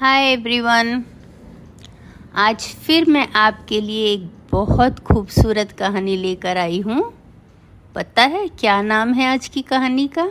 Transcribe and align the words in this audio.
Hi 0.00 0.24
everyone 0.24 1.02
आज 2.34 2.66
फिर 2.84 3.04
मैं 3.10 3.26
आपके 3.36 3.80
लिए 3.80 4.06
एक 4.12 4.24
बहुत 4.52 4.98
खूबसूरत 4.98 5.72
कहानी 5.72 6.16
लेकर 6.16 6.56
आई 6.56 6.80
हूँ। 6.80 7.02
पता 7.94 8.22
है 8.22 8.46
क्या 8.48 8.80
नाम 8.82 9.12
है 9.12 9.26
आज 9.26 9.48
की 9.48 9.62
कहानी 9.62 10.06
का? 10.08 10.26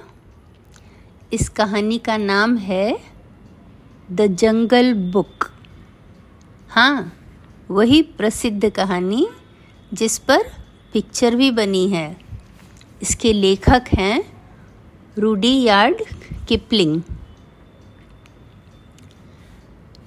इस 1.33 1.49
कहानी 1.49 1.97
का 1.97 2.17
नाम 2.17 2.57
है 2.57 2.97
द 4.11 4.27
जंगल 4.35 4.93
बुक 5.11 5.49
हाँ 6.69 7.13
वही 7.71 8.01
प्रसिद्ध 8.01 8.69
कहानी 8.69 9.27
जिस 9.93 10.17
पर 10.19 10.49
पिक्चर 10.93 11.35
भी 11.35 11.51
बनी 11.51 11.87
है। 11.89 12.17
इसके 13.01 13.33
लेखक 13.33 13.93
हैं 13.93 14.21
रूडी 15.17 15.61
यार्ड 15.63 16.03
किपलिंग। 16.47 17.01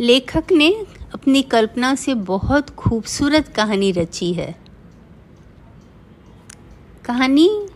लेखक 0.02 0.44
ने 0.52 0.86
अपनी 1.14 1.42
कल्पना 1.42 1.94
से 1.94 2.14
बहुत 2.14 2.70
खूबसूरत 2.70 3.48
कहानी 3.48 3.92
रची 3.92 4.32
है। 4.32 4.58
कहानी 7.04 7.66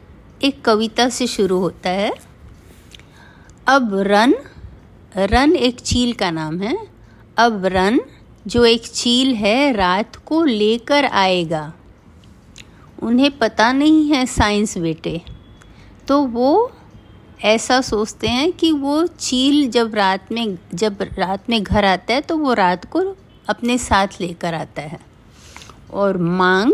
एक 0.44 0.64
कविता 0.64 1.08
से 1.08 1.26
शुरू 1.26 1.58
होता 1.58 1.90
है। 1.90 2.12
अब 3.66 3.94
रन 3.94 4.34
रन 5.16 5.56
एक 5.56 5.80
चील 5.80 6.12
का 6.12 6.30
नाम 6.30 6.60
है। 6.60 6.88
अब 7.36 7.64
रन, 7.64 8.00
जो 8.46 8.64
एक 8.64 8.86
चील 8.86 9.34
है, 9.34 9.72
रात 9.72 10.16
को 10.16 10.44
लेकर 10.44 11.04
आएगा। 11.04 11.72
उन्हें 13.02 13.38
पता 13.38 13.72
नहीं 13.72 14.08
है 14.08 14.26
साइंस 14.26 14.78
बेटे। 14.78 15.22
तो 16.08 16.22
वो 16.22 16.72
ऐसा 17.40 17.80
सोचते 17.80 18.28
हैं 18.28 18.52
कि 18.52 18.72
वो 18.72 19.06
चील 19.06 19.70
जब 19.70 19.94
रात 19.94 20.32
में, 20.32 20.58
जब 20.74 20.96
रात 21.02 21.50
में 21.50 21.62
घर 21.62 21.84
आता 21.84 22.14
है 22.14 22.20
तो 22.20 22.36
वो 22.36 22.52
रात 22.52 22.84
को 22.84 23.16
अपने 23.48 23.78
साथ 23.78 24.06
लेकर 24.20 24.54
आता 24.54 24.82
है। 24.82 25.00
और 25.92 26.16
मांग, 26.18 26.72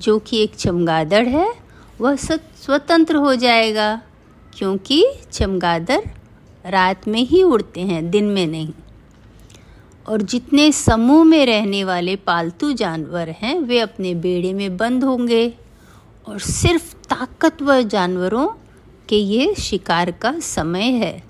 जो 0.00 0.18
कि 0.18 0.42
एक 0.42 0.54
चमगादड़ 0.54 1.26
है, 1.26 1.54
वह 2.00 2.16
स्वतंत्र 2.16 3.16
हो 3.16 3.34
जाएगा, 3.34 4.02
क्योंकि 4.56 5.04
चमगादड़ 5.32 6.00
रात 6.66 7.08
में 7.08 7.20
ही 7.20 7.42
उड़ते 7.42 7.80
हैं, 7.80 8.10
दिन 8.10 8.24
में 8.24 8.46
नहीं। 8.46 8.72
और 10.08 10.22
जितने 10.22 10.72
समूह 10.72 11.24
में 11.24 11.46
रहने 11.46 11.84
वाले 11.84 12.16
पालतू 12.16 12.72
जानवर 12.72 13.28
हैं, 13.28 13.58
वे 13.60 13.80
अपने 13.80 14.14
बेड़े 14.14 14.52
में 14.52 14.76
बंद 14.76 15.04
होंगे, 15.04 15.54
और 16.28 16.38
सिर्फ़ 16.38 16.94
ताकतवर 16.94 17.82
जानवरों 17.82 18.48
के 19.08 19.16
ये 19.16 19.54
शिकार 19.54 20.10
का 20.10 20.38
समय 20.38 20.90
है। 20.90 21.22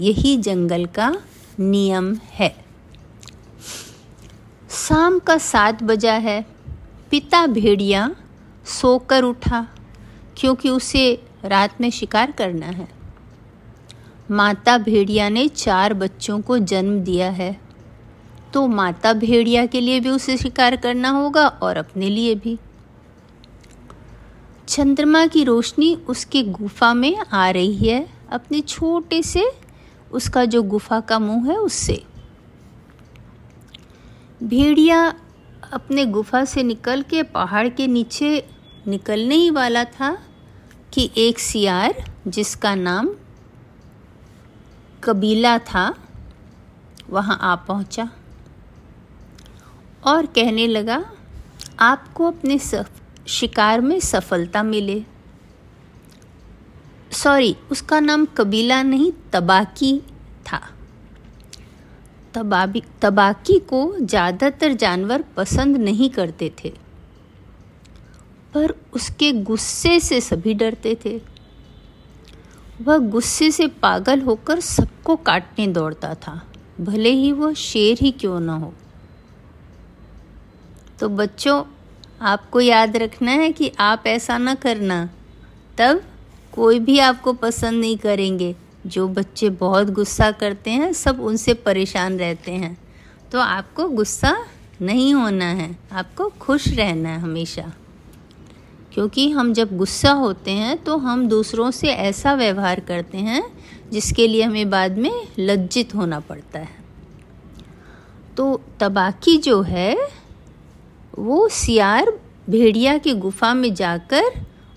यही 0.00 0.36
जंगल 0.36 0.86
का 0.86 1.16
नियम 1.60 2.14
है। 2.14 2.64
शाम 4.70 5.18
का 5.18 5.38
सात 5.38 5.82
बजा 5.82 6.12
है। 6.12 6.46
पिता 7.10 7.46
भेड़िया 7.46 8.16
सोकर 8.66 9.22
उठा, 9.22 9.66
क्योंकि 10.36 10.70
उसे 10.70 11.22
रात 11.44 11.80
में 11.80 11.90
शिकार 11.90 12.30
करना 12.30 12.66
है। 12.66 12.88
माता 14.30 14.78
भेड़िया 14.78 15.28
ने 15.28 15.48
चार 15.48 15.94
बच्चों 15.94 16.40
को 16.40 16.58
जन्म 16.58 16.98
दिया 17.00 17.30
है। 17.30 17.60
तो 18.54 18.66
माता 18.66 19.12
भेड़िया 19.12 19.66
के 19.66 19.80
लिए 19.80 20.00
भी 20.00 20.10
उसे 20.10 20.36
शिकार 20.36 20.76
करना 20.76 21.10
होगा 21.10 21.46
और 21.46 21.76
अपने 21.76 22.08
लिए 22.10 22.34
भी। 22.34 22.58
चंद्रमा 24.70 25.26
की 25.26 25.44
रोशनी 25.44 25.94
उसके 25.94 26.42
गुफा 26.42 26.94
में 26.94 27.16
आ 27.16 27.50
रही 27.50 27.74
है। 27.74 28.06
अपने 28.32 28.60
छोटे 28.60 29.22
से 29.22 29.52
उसका 30.12 30.44
जो 30.44 30.62
गुफा 30.62 31.00
का 31.00 31.18
मुँह 31.18 31.50
है 31.50 31.56
उससे। 31.56 32.04
भेड़िया 34.42 35.14
अपने 35.72 36.06
गुफा 36.06 36.44
से 36.44 36.62
निकल 36.62 37.02
के 37.02 37.22
पहाड़ 37.22 37.68
के 37.68 37.86
नीचे 37.86 38.48
निकलने 38.86 39.34
ही 39.34 39.50
वाला 39.50 39.84
था 39.84 40.18
कि 40.92 41.10
एक 41.16 41.38
सियार, 41.38 42.14
जिसका 42.28 42.74
नाम 42.74 43.10
कबीला 45.04 45.58
था, 45.58 45.94
वहाँ 47.10 47.38
आ 47.42 47.54
पहुँचा 47.54 48.10
और 50.04 50.26
कहने 50.26 50.66
लगा, 50.66 51.04
आपको 51.80 52.26
अपने 52.26 52.58
शिकार 53.30 53.80
में 53.80 54.00
सफलता 54.00 54.62
मिले। 54.62 55.02
सॉरी 57.12 57.56
उसका 57.70 58.00
नाम 58.00 58.24
कबीला 58.24 58.82
नहीं, 58.82 59.12
तबाकी 59.32 59.98
था। 60.46 60.60
तबाबी, 62.34 62.82
तबाकी 63.02 63.58
को 63.58 63.98
ज़्यादातर 64.00 64.72
जानवर 64.72 65.24
पसंद 65.36 65.76
नहीं 65.76 66.10
करते 66.10 66.52
थे। 66.64 66.72
पर 68.54 68.74
उसके 68.92 69.32
गुस्से 69.32 70.00
से 70.00 70.20
सभी 70.20 70.54
डरते 70.54 70.96
थे। 71.04 71.20
वह 72.82 72.98
गुस्से 72.98 73.50
से 73.50 73.66
पागल 73.66 74.20
होकर 74.20 74.60
सबको 74.60 75.16
काटने 75.16 75.66
दौड़ता 75.66 76.14
था। 76.14 76.40
भले 76.80 77.10
ही 77.10 77.32
वह 77.32 77.52
शेर 77.54 77.98
ही 78.00 78.10
क्यों 78.10 78.40
न 78.40 78.48
हो। 78.48 78.72
तो 80.98 81.08
बच्चों 81.08 81.62
आपको 82.22 82.60
याद 82.60 82.96
रखना 82.96 83.30
है 83.30 83.52
कि 83.52 83.72
आप 83.78 84.02
ऐसा 84.06 84.38
ना 84.38 84.54
करना। 84.54 85.10
तब 85.78 86.02
कोई 86.52 86.78
भी 86.78 86.98
आपको 86.98 87.32
पसंद 87.32 87.80
नहीं 87.80 87.96
करेंगे। 87.96 88.56
जो 88.86 89.08
बच्चे 89.08 89.50
बहुत 89.50 89.90
गुस्सा 89.90 90.30
करते 90.30 90.70
हैं, 90.70 90.92
सब 90.92 91.20
उनसे 91.20 91.54
परेशान 91.54 92.18
रहते 92.18 92.52
हैं। 92.52 92.78
तो 93.32 93.40
आपको 93.40 93.88
गुस्सा 93.88 94.46
नहीं 94.82 95.14
होना 95.14 95.44
है। 95.44 95.78
आपको 95.92 96.28
खुश 96.28 96.68
रहना 96.68 97.08
है 97.08 97.18
हमेशा। 97.18 97.72
क्योंकि 98.94 99.30
हम 99.30 99.52
जब 99.52 99.76
गुस्सा 99.76 100.12
होते 100.12 100.50
हैं 100.50 100.84
तो 100.84 100.96
हम 100.96 101.28
दूसरों 101.28 101.70
से 101.70 101.88
ऐसा 101.88 102.32
व्यवहार 102.32 102.80
करते 102.80 103.18
हैं, 103.18 103.42
जिसके 103.92 104.26
लिए 104.26 104.42
हमें 104.42 104.70
बाद 104.70 104.98
में 104.98 105.28
लज्जित 105.38 105.94
होना 105.94 106.20
पड़ता 106.20 106.58
है। 106.58 106.76
तो 108.36 108.60
तबाकी 108.80 109.36
जो 109.36 109.62
है 109.62 110.20
वो 111.18 111.48
सियार 111.48 112.10
भेड़िया 112.50 112.96
की 112.98 113.14
गुफा 113.14 113.52
में 113.54 113.72
जाकर 113.74 114.30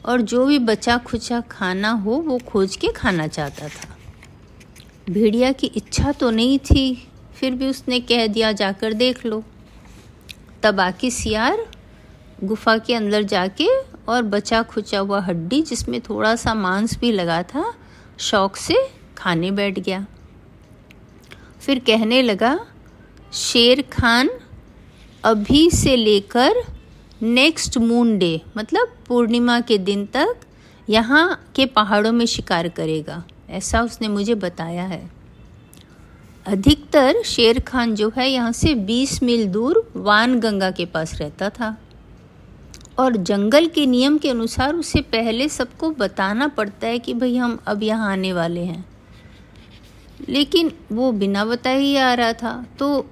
और 0.05 0.21
जो 0.21 0.45
भी 0.45 0.59
बचा 0.59 0.97
खुचा 0.97 1.39
खाना 1.41 1.91
हो 1.91 2.15
वो 2.17 2.37
खोज 2.47 2.75
के 2.75 2.87
खाना 2.87 3.27
चाहता 3.27 3.67
था। 3.67 3.95
भेड़िया 5.09 5.51
की 5.51 5.67
इच्छा 5.67 6.11
तो 6.11 6.29
नहीं 6.31 6.59
थी, 6.59 7.07
फिर 7.35 7.55
भी 7.55 7.67
उसने 7.67 7.99
कह 7.99 8.27
दिया, 8.27 8.51
जाकर 8.51 8.93
देख 8.93 9.25
लो। 9.25 9.43
तब 10.63 10.79
आके 10.79 11.09
सियार 11.09 11.65
गुफा 12.43 12.77
के 12.77 12.93
अंदर 12.93 13.23
जाके 13.23 13.67
और 14.07 14.21
बचा 14.23 14.61
खुचा 14.61 14.99
हुआ 14.99 15.19
हड्डी, 15.19 15.61
जिसमें 15.61 15.99
थोड़ा 16.01 16.35
सा 16.35 16.53
मांस 16.53 16.97
भी 16.99 17.11
लगा 17.11 17.41
था, 17.43 17.73
शौक 18.19 18.55
से 18.55 18.75
खाने 19.17 19.51
बैठ 19.51 19.79
गया। 19.79 20.05
फिर 21.61 21.79
कहने 21.79 22.21
लगा, 22.21 22.59
शेर 23.33 23.81
खान 23.81 24.29
अभी 25.23 25.71
से 25.71 25.95
लेकर 25.95 26.53
नेक्स्ट 27.21 27.77
मून 27.77 28.17
डे 28.17 28.41
मतलब 28.57 28.93
पूर्णिमा 29.07 29.61
के 29.61 29.77
दिन 29.77 30.05
तक 30.05 30.35
यहाँ 30.89 31.51
के 31.55 31.65
पहाड़ों 31.65 32.11
में 32.11 32.25
शिकार 32.25 32.67
करेगा। 32.67 33.23
ऐसा 33.49 33.81
उसने 33.81 34.07
मुझे 34.07 34.35
बताया 34.35 34.83
है। 34.83 35.11
अधिकतर 36.47 37.21
शेर 37.25 37.59
खान 37.59 37.95
जो 37.95 38.11
है 38.17 38.29
यहाँ 38.29 38.51
से 38.51 38.75
20 38.75 39.23
मील 39.23 39.47
दूर 39.47 39.91
वान 39.95 40.39
गंगा 40.39 40.71
के 40.71 40.85
पास 40.85 41.15
रहता 41.15 41.49
था। 41.49 41.77
और 42.99 43.15
जंगल 43.15 43.67
के 43.67 43.85
नियम 43.85 44.17
के 44.17 44.29
अनुसार 44.29 44.75
उसे 44.75 45.01
पहले 45.01 45.49
सबको 45.49 45.89
बताना 45.89 46.47
पड़ता 46.47 46.87
है 46.87 46.99
कि 46.99 47.13
भाई 47.13 47.37
हम 47.37 47.59
अब 47.67 47.83
यहाँ 47.83 48.11
आने 48.11 48.33
वाले 48.33 48.61
हैं। 48.61 48.85
लेकिन 50.29 50.71
वो 50.91 51.11
बिना 51.11 51.45
बताए 51.45 51.79
ही 51.79 51.97
आ 51.97 52.13
रहा 52.13 52.33
था। 52.33 52.65
तो 52.79 53.05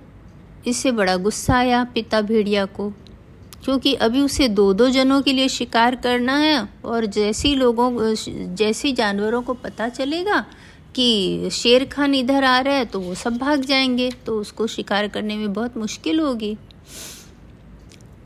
इससे 0.67 0.91
बड़ा 0.91 1.15
गुस्सा 1.17 1.55
आया 1.55 1.83
पिता 1.83 2.21
भेड़िया 2.21 2.65
को, 2.65 2.89
क्योंकि 3.63 3.93
अभी 3.95 4.21
उसे 4.21 4.47
दो 4.47 4.71
दो 4.73 4.89
जनों 4.89 5.21
के 5.21 5.33
लिए 5.33 5.47
शिकार 5.49 5.95
करना 5.95 6.37
है 6.37 6.67
और 6.85 7.05
जैसी 7.05 7.53
लोगों, 7.55 8.15
जैसी 8.55 8.91
जानवरों 8.91 9.41
को 9.41 9.53
पता 9.53 9.87
चलेगा 9.89 10.45
कि 10.95 11.49
शेर 11.51 11.85
खान 11.85 12.15
इधर 12.15 12.43
आ 12.43 12.59
रहा 12.59 12.73
है 12.73 12.85
तो 12.85 12.99
वो 12.99 13.15
सब 13.15 13.37
भाग 13.37 13.61
जाएँगे 13.61 14.09
तो 14.25 14.39
उसको 14.39 14.67
शिकार 14.67 15.07
करने 15.07 15.37
में 15.37 15.51
बहुत 15.53 15.77
मुश्किल 15.77 16.19
होगी। 16.19 16.57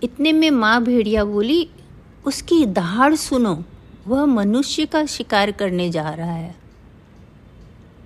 इतने 0.04 0.32
में 0.32 0.50
माँ 0.52 0.84
भेड़िया 0.84 1.24
बोली, 1.26 1.68
उसकी 2.26 2.66
दहाड़ 2.66 3.14
सुनो, 3.16 3.58
वह 4.08 4.26
मनुष्य 4.26 4.86
का 4.86 5.06
शिकार 5.06 5.52
करने 5.52 5.90
जा 5.90 6.10
रहा 6.10 6.32
है। 6.32 6.56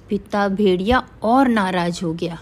पिता 0.10 0.48
भेड़िया 0.50 1.04
और 1.24 1.48
नाराज़ 1.48 2.04
हो 2.06 2.14
गया, 2.14 2.40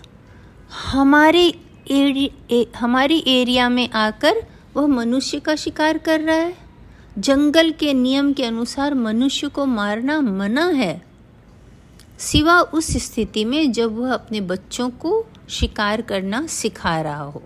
हमारे 0.85 1.53
एरि, 1.91 2.67
हमारी 2.77 3.23
एरिया 3.27 3.69
में 3.69 3.89
आकर 3.89 4.35
वह 4.75 4.87
मनुष्य 4.87 5.39
का 5.39 5.55
शिकार 5.55 5.97
कर 5.97 6.19
रहा 6.21 6.35
है। 6.35 6.57
जंगल 7.19 7.71
के 7.71 7.93
नियम 7.93 8.33
के 8.33 8.43
अनुसार 8.43 8.93
मनुष्य 8.93 9.47
को 9.47 9.65
मारना 9.65 10.21
मना 10.21 10.65
है। 10.65 11.05
सिवा 12.19 12.61
उस 12.61 12.87
स्थिति 12.87 13.45
में 13.45 13.71
जब 13.71 13.97
वह 13.97 14.13
अपने 14.13 14.41
बच्चों 14.41 14.89
को 14.89 15.25
शिकार 15.49 16.01
करना 16.01 16.47
सिखा 16.47 17.01
रहा 17.01 17.23
हो। 17.23 17.43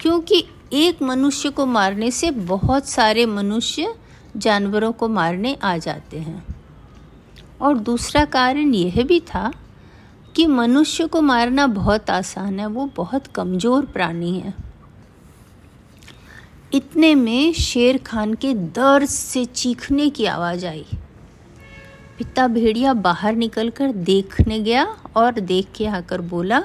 क्योंकि 0.00 0.44
एक 0.72 1.02
मनुष्य 1.02 1.50
को 1.50 1.66
मारने 1.66 2.10
से 2.10 2.30
बहुत 2.30 2.88
सारे 2.88 3.26
मनुष्य 3.26 3.94
जानवरों 4.36 4.92
को 4.92 5.08
मारने 5.08 5.54
आ 5.54 5.76
जाते 5.76 6.18
हैं। 6.18 6.44
और 7.60 7.78
दूसरा 7.78 8.24
कारण 8.24 8.74
यह 8.74 9.04
भी 9.04 9.20
था 9.20 9.52
कि 10.38 10.46
मनुष्य 10.46 11.06
को 11.06 11.20
मारना 11.20 11.66
बहुत 11.66 12.10
आसान 12.10 12.58
है, 12.60 12.66
वो 12.66 12.90
बहुत 12.96 13.26
कमज़ोर 13.26 13.86
प्राणी 13.86 14.38
है। 14.40 14.54
इतने 16.74 17.14
में 17.14 17.52
शेर 17.52 17.98
खान 17.98 18.34
के 18.34 18.52
दर्द 18.54 19.08
से 19.08 19.44
चीखने 19.44 20.10
की 20.10 20.26
आवाज़ 20.26 20.66
आई। 20.66 20.84
पिता 22.18 22.46
भेड़िया 22.48 22.92
बाहर 22.92 23.34
निकलकर 23.34 23.92
देखने 23.92 24.60
गया 24.60 24.84
और 25.16 25.40
देख 25.40 25.72
के 25.76 25.86
आकर 25.86 26.20
बोला, 26.20 26.62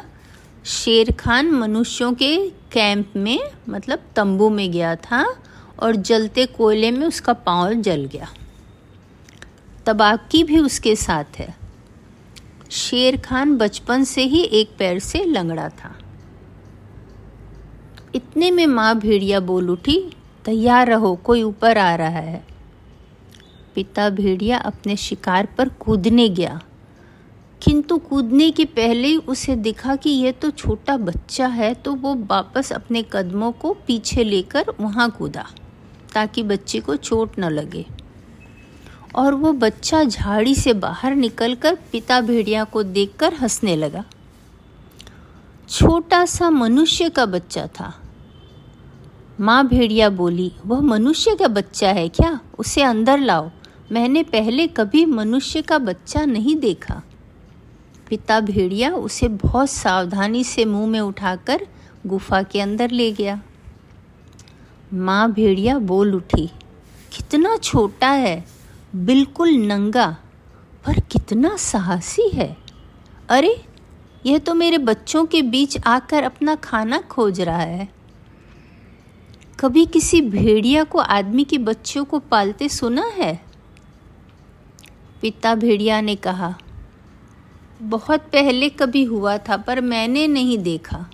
शेर 0.66 1.12
खान 1.12 1.52
मनुष्यों 1.52 2.14
के 2.14 2.38
कैंप 2.72 3.14
में 3.16 3.40
मतलब 3.70 4.04
तंबू 4.16 4.50
में 4.50 4.72
गया 4.72 4.96
था 4.96 5.26
और 5.80 5.96
जलते 5.96 6.46
कोयले 6.46 6.92
में 6.92 7.08
उसका 7.08 7.34
पाँव 7.34 7.74
जल 7.74 8.06
गया। 8.06 8.30
तबाकी 9.86 10.44
भी 10.44 10.60
उसके 10.60 10.96
साथ 10.96 11.40
है। 11.40 11.63
शेर 12.74 13.18
खान 13.18 13.58
बचपन 13.58 14.04
से 14.04 14.24
ही 14.24 14.42
एक 14.44 14.70
पैर 14.80 15.00
से 15.00 15.24
लंगड़ा 15.24 15.70
था। 15.70 15.96
इतने 18.16 18.52
में 18.52 18.66
माँ 18.68 19.00
भेड़िया 19.00 19.40
बोल 19.40 19.70
उठी, 19.70 20.12
तैयार 20.46 20.88
रहो, 20.88 21.16
कोई 21.16 21.44
ऊपर 21.44 21.78
आ 21.78 21.96
रहा 21.96 22.08
है। 22.08 22.44
पिता 23.76 24.10
भेड़िया 24.10 24.58
अपने 24.58 24.96
शिकार 24.96 25.46
पर 25.58 25.70
कूदने 25.70 26.30
गया। 26.30 26.62
किंतु 27.62 27.98
कूदने 27.98 28.52
के 28.52 28.66
पहले 28.66 29.08
ही 29.08 29.18
उसे 29.18 29.56
दिखा 29.56 29.96
कि 29.96 30.10
यह 30.10 30.32
तो 30.32 30.52
छोटा 30.52 30.98
बच्चा 30.98 31.48
है 31.48 31.74
तो 31.74 31.94
वो 31.94 32.16
वापस 32.16 32.74
अपने 32.74 33.04
कदमों 33.14 33.52
को 33.52 33.74
पीछे 33.88 34.24
लेकर 34.24 34.74
वहाँ 34.80 35.10
कूदा, 35.12 35.46
ताकि 36.14 36.44
बच्चे 36.44 36.80
को 36.80 36.96
चोट 36.96 37.40
न 37.40 37.50
लगे। 37.50 37.86
और 39.16 39.34
वो 39.34 39.52
बच्चा 39.54 40.04
झाड़ी 40.04 40.56
से 40.56 40.74
बाहर 40.74 41.16
निकलकर 41.16 41.76
पिता 41.92 42.22
भेड़िया 42.22 42.64
को 42.64 42.84
देखकर 42.84 43.34
हंसने 43.34 43.76
लगा। 43.76 44.04
छोटा 45.70 46.26
सा 46.26 46.50
मनुष्य 46.50 47.10
का 47.10 47.26
बच्चा 47.26 47.68
था। 47.68 47.94
माँ 49.40 49.68
भेड़िया 49.68 50.10
बोली, 50.10 50.52
वह 50.66 50.82
मनुष्य 50.82 51.36
का 51.36 51.48
बच्चा 51.48 51.90
है 51.90 52.10
क्या? 52.10 52.40
उसे 52.60 52.82
अंदर 52.82 53.20
लाओ। 53.20 53.50
मैंने 53.92 54.24
पहले 54.24 54.68
कभी 54.68 55.06
मनुष्य 55.06 55.62
का 55.62 55.78
बच्चा 55.78 56.26
नहीं 56.26 56.56
देखा। 56.56 57.02
पिता 58.10 58.40
भेड़िया 58.40 58.92
उसे 58.92 59.28
बहुत 59.28 59.70
सावधानी 59.70 60.44
से 60.44 60.66
मुँह 60.66 60.88
में 60.88 61.00
उठाकर 61.00 61.68
गुफा 62.08 62.42
के 62.44 62.62
अंदर 62.62 62.92
ले 62.92 63.12
गया। 63.12 63.42
माँ 64.94 65.32
भेड़िया 65.32 65.78
बोल 65.80 66.16
उठी, 66.16 66.48
कितना 67.12 67.56
छोटा 67.58 68.10
है 68.10 68.46
बिल्कुल 68.96 69.50
नंगा, 69.50 70.18
पर 70.86 71.00
कितना 71.00 71.58
साहसी 71.58 72.30
है। 72.30 72.58
अरे, 73.30 73.66
यह 74.26 74.38
तो 74.38 74.54
मेरे 74.54 74.78
बच्चों 74.78 75.26
के 75.26 75.42
बीच 75.42 75.78
आकर 75.86 76.24
अपना 76.24 76.56
खाना 76.56 76.98
खोज 76.98 77.42
रहा 77.42 77.62
है। 77.62 77.90
कभी 79.60 79.86
किसी 79.86 80.22
भेड़िया 80.22 80.84
को 80.84 81.00
आदमी 81.00 81.44
के 81.44 81.58
बच्चों 81.58 82.06
को 82.06 82.20
पालते 82.20 82.70
सुना 82.70 83.06
है? 83.06 83.46
पिता 85.22 85.56
भेड़िया 85.56 86.02
ने 86.02 86.16
कहा, 86.16 86.56
बहुत 87.82 88.20
पहले 88.20 88.70
कभी 88.70 89.04
हुआ 89.04 89.38
था, 89.38 89.58
पर 89.58 89.82
मैंने 89.82 90.28
नहीं 90.28 90.58
देखा। 90.58 91.10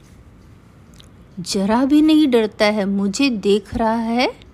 जरा 1.39 1.85
भी 1.85 2.01
नहीं 2.01 2.27
डरता 2.27 2.65
है, 2.65 2.85
मुझे 2.85 3.29
देख 3.29 3.75
रहा 3.75 3.95
है। 3.95 4.48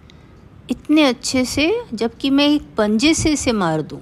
इतने 0.70 1.04
अच्छे 1.04 1.46
से, 1.46 1.84
जबकि 1.94 2.30
मैं 2.30 2.48
एक 2.48 2.76
पंजे 2.78 3.14
से 3.14 3.30
इसे 3.30 3.52
मार 3.52 3.82
दूँ। 3.82 4.02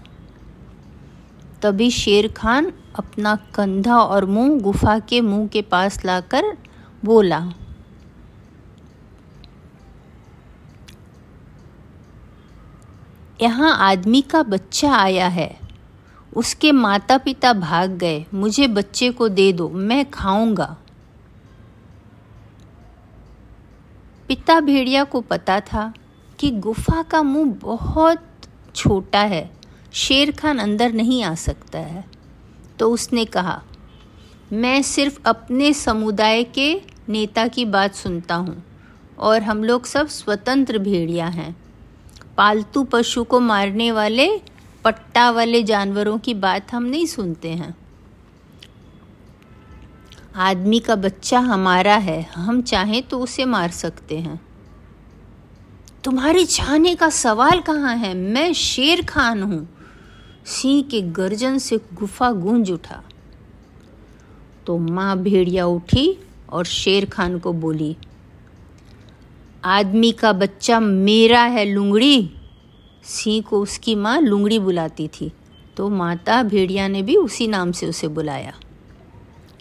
तभी 1.61 1.89
शेर 1.91 2.27
खान 2.27 2.71
अपना 2.95 3.35
कंधा 3.55 3.97
और 3.97 4.25
मुँह 4.25 4.59
गुफा 4.59 4.99
के 4.99 5.21
मुँह 5.21 5.47
के 5.47 5.61
पास 5.61 6.05
लाकर 6.05 6.57
बोला, 7.05 7.39
यहाँ 13.41 13.75
आदमी 13.79 14.21
का 14.21 14.43
बच्चा 14.43 14.91
आया 14.95 15.27
है। 15.27 15.59
उसके 16.35 16.71
माता 16.71 17.17
पिता 17.17 17.53
भाग 17.53 17.91
गए। 17.91 18.25
मुझे 18.33 18.67
बच्चे 18.67 19.09
को 19.09 19.27
दे 19.29 19.51
दो। 19.53 19.69
मैं 19.69 20.09
खाऊँगा। 20.11 20.75
पिता 24.27 24.59
भेड़िया 24.59 25.03
को 25.03 25.21
पता 25.21 25.59
था 25.59 25.93
कि 26.43 26.51
गुफा 26.51 27.01
का 27.01 27.23
मुँह 27.23 27.53
बहुत 27.53 28.23
छोटा 28.75 29.19
है, 29.19 29.49
शेर 29.93 30.31
खान 30.31 30.57
अंदर 30.57 30.93
नहीं 30.93 31.23
आ 31.23 31.35
सकता 31.35 31.79
है। 31.79 32.05
तो 32.79 32.89
उसने 32.91 33.25
कहा, 33.25 33.63
मैं 34.53 34.81
सिर्फ़ 34.81 35.19
अपने 35.25 35.73
समुदाय 35.73 36.43
के 36.43 36.81
नेता 37.09 37.47
की 37.47 37.65
बात 37.65 37.95
सुनता 37.95 38.35
हूँ 38.35 38.63
और 39.17 39.41
हम 39.41 39.63
लोग 39.63 39.85
सब 39.85 40.07
स्वतंत्र 40.07 40.77
भेड़िया 40.77 41.27
हैं। 41.27 41.55
पालतू 42.37 42.83
पशु 42.83 43.23
को 43.23 43.39
मारने 43.39 43.91
वाले, 43.91 44.41
पट्टा 44.83 45.31
वाले 45.31 45.63
जानवरों 45.63 46.17
की 46.17 46.33
बात 46.33 46.73
हम 46.73 46.83
नहीं 46.83 47.05
सुनते 47.05 47.49
हैं। 47.49 47.75
आदमी 50.35 50.79
का 50.79 50.95
बच्चा 50.95 51.39
हमारा 51.39 51.95
है, 51.95 52.21
हम 52.21 52.61
चाहें 52.61 53.03
तो 53.03 53.19
उसे 53.19 53.45
मार 53.45 53.71
सकते 53.71 54.19
हैं। 54.19 54.52
तुम्हारे 56.03 56.43
चाहने 56.45 56.93
का 56.95 57.09
सवाल 57.09 57.59
कहाँ 57.61 57.95
है? 57.95 58.13
मैं 58.13 58.51
शेर 58.53 59.01
खान 59.01 59.43
हूँ। 59.43 59.67
सिंह 60.45 60.81
के 60.83 61.01
गर्जन 61.01 61.57
से 61.57 61.77
गुफा 61.93 62.31
गूंज 62.31 62.71
उठा। 62.71 63.01
तो 64.67 64.77
माँ 64.77 65.17
भेड़िया 65.17 65.65
उठी 65.65 66.17
और 66.49 66.65
शेर 66.65 67.05
खान 67.05 67.37
को 67.39 67.53
बोली, 67.53 67.95
आदमी 69.65 70.11
का 70.11 70.33
बच्चा 70.33 70.79
मेरा 70.79 71.43
है 71.43 71.65
लुंगड़ी। 71.65 72.29
सिंह 73.05 73.41
को 73.41 73.61
उसकी 73.61 73.95
माँ 73.95 74.19
लुंगड़ी 74.21 74.59
बुलाती 74.59 75.07
थी। 75.11 75.31
तो 75.77 75.89
माता 75.89 76.41
भेड़िया 76.43 76.87
ने 76.87 77.01
भी 77.01 77.15
उसी 77.15 77.47
नाम 77.47 77.71
से 77.71 77.87
उसे 77.87 78.07
बुलाया, 78.09 78.53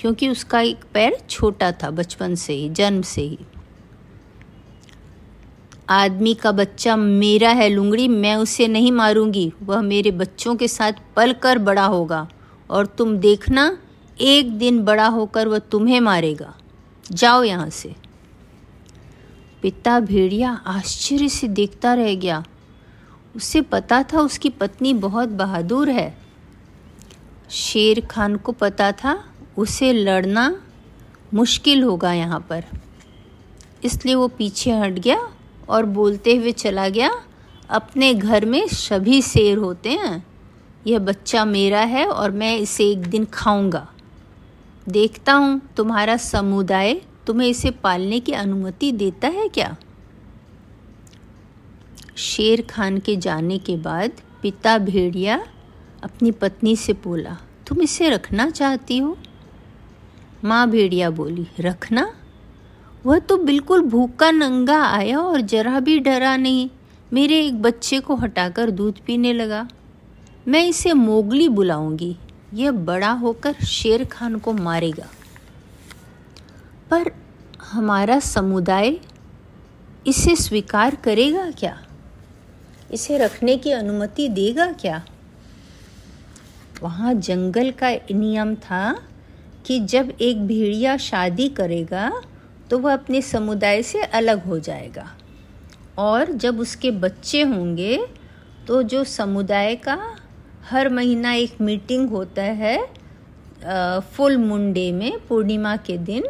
क्योंकि 0.00 0.28
उसका 0.28 0.60
एक 0.60 0.84
पैर 0.94 1.18
छोटा 1.30 1.72
था 1.72 1.90
बचपन 1.92 2.34
से 2.34 2.52
ही, 2.52 2.68
जन्म 2.70 3.02
से 3.04 3.22
ही। 3.22 3.38
आदमी 5.88 6.34
का 6.34 6.52
बच्चा 6.52 6.96
मेरा 6.96 7.50
है 7.50 7.68
लुंगड़ी, 7.68 8.08
मैं 8.08 8.36
उसे 8.36 8.68
नहीं 8.68 8.92
मारूँगी। 8.92 9.52
वह 9.62 9.80
मेरे 9.80 10.10
बच्चों 10.10 10.56
के 10.56 10.68
साथ 10.68 10.92
पल 11.16 11.32
कर 11.32 11.58
बड़ा 11.58 11.84
होगा 11.84 12.28
और 12.70 12.86
तुम 12.86 13.16
देखना, 13.16 13.78
एक 14.20 14.58
दिन 14.58 14.84
बड़ा 14.84 15.06
होकर 15.06 15.48
वह 15.48 15.58
तुम्हें 15.58 16.00
मारेगा। 16.00 16.54
जाओ 17.12 17.42
यहाँ 17.42 17.70
से। 17.70 17.94
पिता 19.62 20.00
भेड़िया 20.00 20.50
आश्चर्य 20.66 21.28
से 21.28 21.48
देखता 21.48 21.94
रह 21.94 22.14
गया। 22.14 22.44
उसे 23.36 23.60
पता 23.60 24.02
था 24.02 24.20
उसकी 24.20 24.48
पत्नी 24.48 24.94
बहुत 24.94 25.28
बहादुर 25.28 25.90
है। 25.90 26.18
शेर 27.50 28.00
खान 28.00 28.36
को 28.36 28.52
पता 28.52 28.92
था 28.92 29.24
उसे 29.58 29.92
लड़ना 29.92 30.62
मुश्किल 31.34 31.82
होगा 31.82 32.12
यहाँ 32.12 32.40
पर। 32.40 32.64
इसलिए 33.84 34.14
वो 34.14 34.28
पीछे 34.28 34.70
हट 34.70 34.92
गया 34.92 35.28
और 35.68 35.84
बोलते 35.84 36.36
हुए 36.36 36.52
चला 36.52 36.88
गया, 36.88 37.10
अपने 37.70 38.14
घर 38.14 38.44
में 38.44 38.66
सभी 38.68 39.22
शेर 39.22 39.58
होते 39.58 39.90
हैं। 39.90 40.24
यह 40.86 40.98
बच्चा 40.98 41.44
मेरा 41.44 41.80
है 41.80 42.06
और 42.06 42.30
मैं 42.30 42.56
इसे 42.58 42.90
एक 42.90 43.02
दिन 43.02 43.24
खाऊँगा। 43.24 43.88
देखता 44.88 45.32
हूँ 45.32 45.60
तुम्हारा 45.76 46.16
समुदाय 46.16 47.00
तुम्हें 47.26 47.48
इसे 47.48 47.70
पालने 47.70 48.20
की 48.20 48.32
अनुमति 48.32 48.92
देता 48.92 49.28
है 49.28 49.48
क्या? 49.48 49.76
शेर 52.16 52.62
खान 52.62 52.98
के 52.98 53.16
जाने 53.16 53.58
के 53.58 53.76
बाद 53.76 54.12
पिता 54.42 54.78
भेड़िया 54.78 55.46
अपनी 56.02 56.30
पत्नी 56.30 56.76
से 56.76 56.92
बोला, 56.92 57.36
तुम 57.66 57.82
इसे 57.82 58.08
रखना 58.08 58.50
चाहती 58.50 58.98
हो? 58.98 59.16
माँ 60.44 60.70
भेड़िया 60.70 61.10
बोली, 61.10 61.46
रखना? 61.60 62.12
वह 63.06 63.18
तो 63.18 63.36
बिल्कुल 63.36 63.80
भूखा 63.80 64.30
नंगा 64.30 64.82
आया 64.82 65.18
और 65.18 65.40
जरा 65.40 65.80
भी 65.80 65.98
डरा 65.98 66.36
नहीं। 66.36 66.70
मेरे 67.12 67.46
एक 67.46 67.62
बच्चे 67.62 68.00
को 68.00 68.14
हटाकर 68.14 68.70
दूध 68.70 68.98
पीने 69.06 69.32
लगा। 69.32 69.68
मैं 70.48 70.66
इसे 70.66 70.92
मोगली 70.92 71.48
बुलाऊँगी। 71.48 72.16
यह 72.54 72.70
बड़ा 72.70 73.10
होकर 73.10 73.52
शेर 73.52 74.04
खान 74.04 74.38
को 74.38 74.52
मारेगा। 74.52 75.06
पर 76.90 77.10
हमारा 77.62 78.20
समुदाय 78.20 78.98
इसे 80.06 80.36
स्वीकार 80.36 80.94
करेगा 80.94 81.50
क्या? 81.50 81.82
इसे 82.92 83.18
रखने 83.18 83.56
की 83.56 83.70
अनुमति 83.70 84.28
देगा 84.28 84.72
क्या? 84.72 85.04
वहाँ 86.82 87.14
जंगल 87.14 87.70
का 87.70 87.90
नियम 87.90 88.54
था 88.54 89.02
कि 89.66 89.80
जब 89.80 90.12
एक 90.20 90.46
भेड़िया 90.46 90.96
शादी 90.96 91.48
करेगा 91.48 92.22
तो 92.72 92.78
वह 92.78 92.92
अपने 92.92 93.20
समुदाय 93.22 93.82
से 93.82 94.02
अलग 94.02 94.44
हो 94.44 94.58
जाएगा। 94.58 95.04
और 95.98 96.30
जब 96.34 96.60
उसके 96.60 96.90
बच्चे 96.90 97.42
होंगे 97.42 97.98
तो 98.66 98.82
जो 98.82 99.02
समुदाय 99.06 99.74
का 99.76 99.98
हर 100.70 100.88
महीना 100.88 101.32
एक 101.32 101.60
मीटिंग 101.60 102.08
होता 102.10 102.42
है 102.42 102.76
फुल 104.12 104.36
मुंडे 104.36 104.90
में, 104.92 105.12
पूर्णिमा 105.28 105.76
के 105.78 105.96
दिन, 105.98 106.24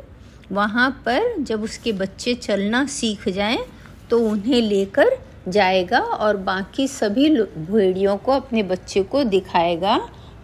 वहाँ 0.52 0.90
पर 1.06 1.37
जब 1.40 1.62
उसके 1.62 1.92
बच्चे 1.92 2.34
चलना 2.34 2.84
सीख 2.87 3.28
जाएँ 3.28 3.64
तो 4.11 4.18
उन्हें 4.20 4.61
लेकर 4.61 5.16
जाएगा 5.49 6.00
और 6.00 6.37
बाकी 6.42 6.88
सभी 6.88 7.28
भेड़ियों 7.30 8.16
को, 8.16 8.32
अपने 8.32 8.62
बच्चे 8.64 9.02
को 9.04 9.25
दिखाएगा, 9.26 9.96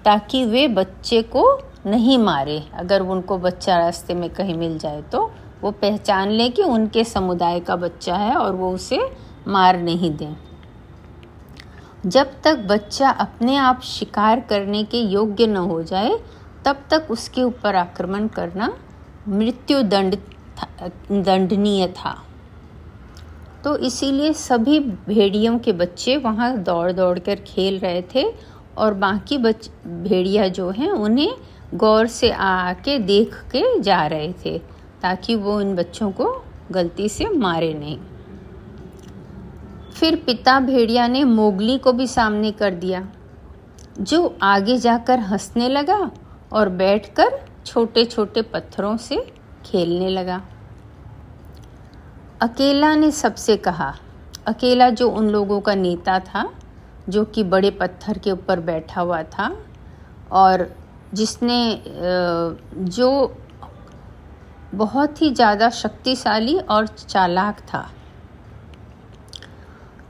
ताकि 0.05 0.45
वे 0.45 0.67
बच्चे 0.71 1.23
को 1.27 1.45
नहीं 1.87 2.19
मारे। 2.21 2.63
अगर 2.75 3.03
उनको 3.03 3.39
बच्चा 3.41 3.79
रास्ते 3.79 4.15
में 4.15 4.29
कहीं 4.31 4.55
मिल 4.55 4.79
जाए 4.79 5.03
तो। 5.03 5.31
वो 5.63 5.71
पहचान 5.71 6.31
लें 6.31 6.53
कि 6.53 6.63
उनके 6.63 7.05
समुदाय 7.05 7.61
का 7.61 7.77
बच्चा 7.77 8.17
है 8.17 8.35
और 8.35 8.55
वो 8.57 8.73
उसे 8.73 9.01
मार 9.49 9.81
नहीं 9.81 10.17
दें। 10.17 10.37
जब 12.07 12.33
तक 12.45 12.59
बच्चा 12.59 13.11
अपने 13.11 13.57
आप 13.57 13.81
शिकार 13.81 14.41
करने 14.41 14.85
के 14.85 14.99
योग्य 14.99 15.47
न 15.47 15.57
हो 15.57 15.83
जाए, 15.83 16.19
तब 16.65 16.85
तक 16.91 17.07
उसके 17.11 17.43
ऊपर 17.43 17.77
आक्रमण 17.77 18.29
करना 18.29 18.73
मृत्यु 19.29 19.83
दंड 19.83 20.17
दंडनीय 21.13 21.87
था। 21.87 22.17
तो 23.65 23.77
इसीलिए 23.77 24.33
सभी 24.33 24.81
भेड़ियों 24.81 25.59
के 25.59 25.73
बच्चे 25.73 26.17
वहाँ 26.17 26.57
दौड़ 26.59 26.93
दौड़ 26.93 27.19
कर 27.19 27.35
खेल 27.35 27.79
रहे 27.79 28.03
थे 28.15 28.25
और 28.79 28.95
बाकी 28.95 29.39
बच, 29.39 29.71
भेड़िया 29.87 30.49
जो 30.49 30.71
हैं, 30.71 30.91
उन्हें 30.91 31.35
गौर 31.75 32.07
से 32.07 32.31
आके 32.31 32.99
देख 32.99 33.35
के 33.35 33.81
जा 33.81 34.07
रहे 34.07 34.33
थे। 34.45 34.78
ताकि 35.03 35.35
वो 35.37 35.61
इन 35.61 35.75
बच्चों 35.77 36.11
को 36.11 36.27
गलती 36.73 37.09
से 37.09 37.29
मारे 37.29 37.73
नहीं। 37.75 37.99
फिर 39.93 40.17
पिता 40.17 40.59
भेड़िया 40.61 41.07
ने 41.09 41.23
मोगली 41.25 41.79
को 41.79 41.93
भी 41.93 42.07
सामने 42.07 42.51
कर 42.53 42.75
दिया, 42.75 43.07
जो 44.01 44.37
आगे 44.43 44.77
जाकर 44.79 45.19
हंसने 45.21 45.69
लगा 45.69 46.11
और 46.53 46.69
बैठकर 46.69 47.39
छोटे 47.67 48.05
छोटे 48.05 48.43
पत्थरों 48.43 48.97
से 48.97 49.17
खेलने 49.65 50.09
लगा। 50.09 50.41
अकेला 52.43 52.95
ने 52.95 53.11
सबसे 53.11 53.57
कहा, 53.57 53.93
अकेला 54.47 54.91
जो 54.91 55.11
उन 55.11 55.29
लोगों 55.29 55.61
का 55.61 55.75
नेता 55.75 56.19
था, 56.21 56.49
जो 57.09 57.25
कि 57.25 57.43
बड़े 57.45 57.71
पत्थर 57.71 58.19
के 58.19 58.31
ऊपर 58.31 58.61
बैठा 58.61 59.01
हुआ 59.01 59.23
था, 59.23 59.51
और 60.33 60.69
जिसने 61.15 61.83
जो 62.77 63.11
बहुत 64.75 65.23
ही 65.23 65.31
ज़्यादा 65.31 65.71
शक्तिशाली 65.71 66.59
और 66.59 66.87
चालाक 66.87 67.61
था। 67.61 67.89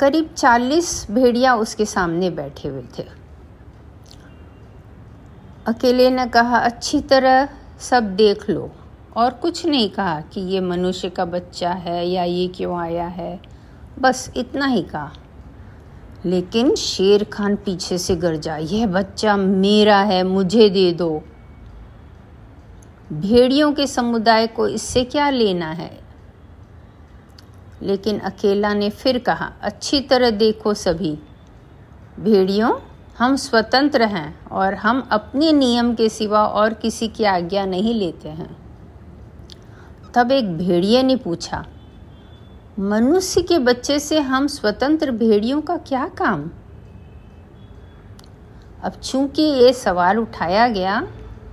करीब 0.00 0.34
चालीस 0.36 1.06
भेड़िया 1.10 1.54
उसके 1.54 1.84
सामने 1.84 2.30
बैठे 2.30 2.68
हुए 2.68 2.82
थे। 2.98 3.04
अकेले 5.66 6.10
ने 6.10 6.26
कहा, 6.26 6.58
अच्छी 6.58 7.00
तरह 7.00 7.48
सब 7.80 8.14
देख 8.16 8.50
लो। 8.50 8.70
और 9.16 9.30
कुछ 9.32 9.66
नहीं 9.66 9.88
कहा 9.90 10.20
कि 10.20 10.40
ये 10.40 10.60
मनुष्य 10.60 11.08
का 11.10 11.24
बच्चा 11.24 11.70
है 11.70 12.06
या 12.08 12.24
ये 12.24 12.46
क्यों 12.48 12.78
आया 12.80 13.06
है। 13.06 13.40
बस 14.00 14.30
इतना 14.36 14.66
ही 14.66 14.82
कहा। 14.82 15.12
लेकिन 16.26 16.74
शेर 16.74 17.24
खान 17.24 17.56
पीछे 17.56 17.98
से 17.98 18.16
गरजा 18.16 18.56
यह 18.56 18.86
बच्चा 18.86 19.36
मेरा 19.36 19.98
है, 19.98 20.22
मुझे 20.24 20.68
दे 20.70 20.92
दो। 20.92 21.22
भेड़ियों 23.12 23.72
के 23.72 23.86
समुदाय 23.86 24.46
को 24.46 24.68
इससे 24.68 25.04
क्या 25.04 25.30
लेना 25.30 25.70
है? 25.70 25.98
लेकिन 27.82 28.18
अकेला 28.18 28.74
ने 28.74 28.90
फिर 28.90 29.18
कहा, 29.18 29.52
अच्छी 29.62 30.00
तरह 30.00 30.30
देखो 30.30 30.74
सभी, 30.74 31.18
भेड़ियों, 32.20 32.72
हम 33.18 33.36
स्वतंत्र 33.36 34.02
हैं 34.02 34.48
और 34.48 34.74
हम 34.74 35.08
अपने 35.10 35.52
नियम 35.52 35.94
के 35.94 36.08
सिवा 36.08 36.46
और 36.46 36.74
किसी 36.74 37.08
की 37.08 37.24
आज्ञा 37.24 37.66
नहीं 37.66 37.94
लेते 37.94 38.28
हैं। 38.28 38.56
तब 40.14 40.32
एक 40.32 40.58
भेड़िए 40.58 41.02
ने 41.02 41.16
पूछा, 41.16 41.66
मनुष्य 42.78 43.42
के 43.42 43.58
बच्चे 43.58 43.98
से 43.98 44.20
हम 44.20 44.46
स्वतंत्र 44.46 45.10
भेड़ियों 45.10 45.60
का 45.60 45.76
क्या 45.76 46.08
काम? 46.08 46.50
अब 48.84 48.92
चूँकि 48.92 49.42
ये 49.42 49.72
सवाल 49.72 50.18
उठाया 50.18 50.68
गया 50.68 51.08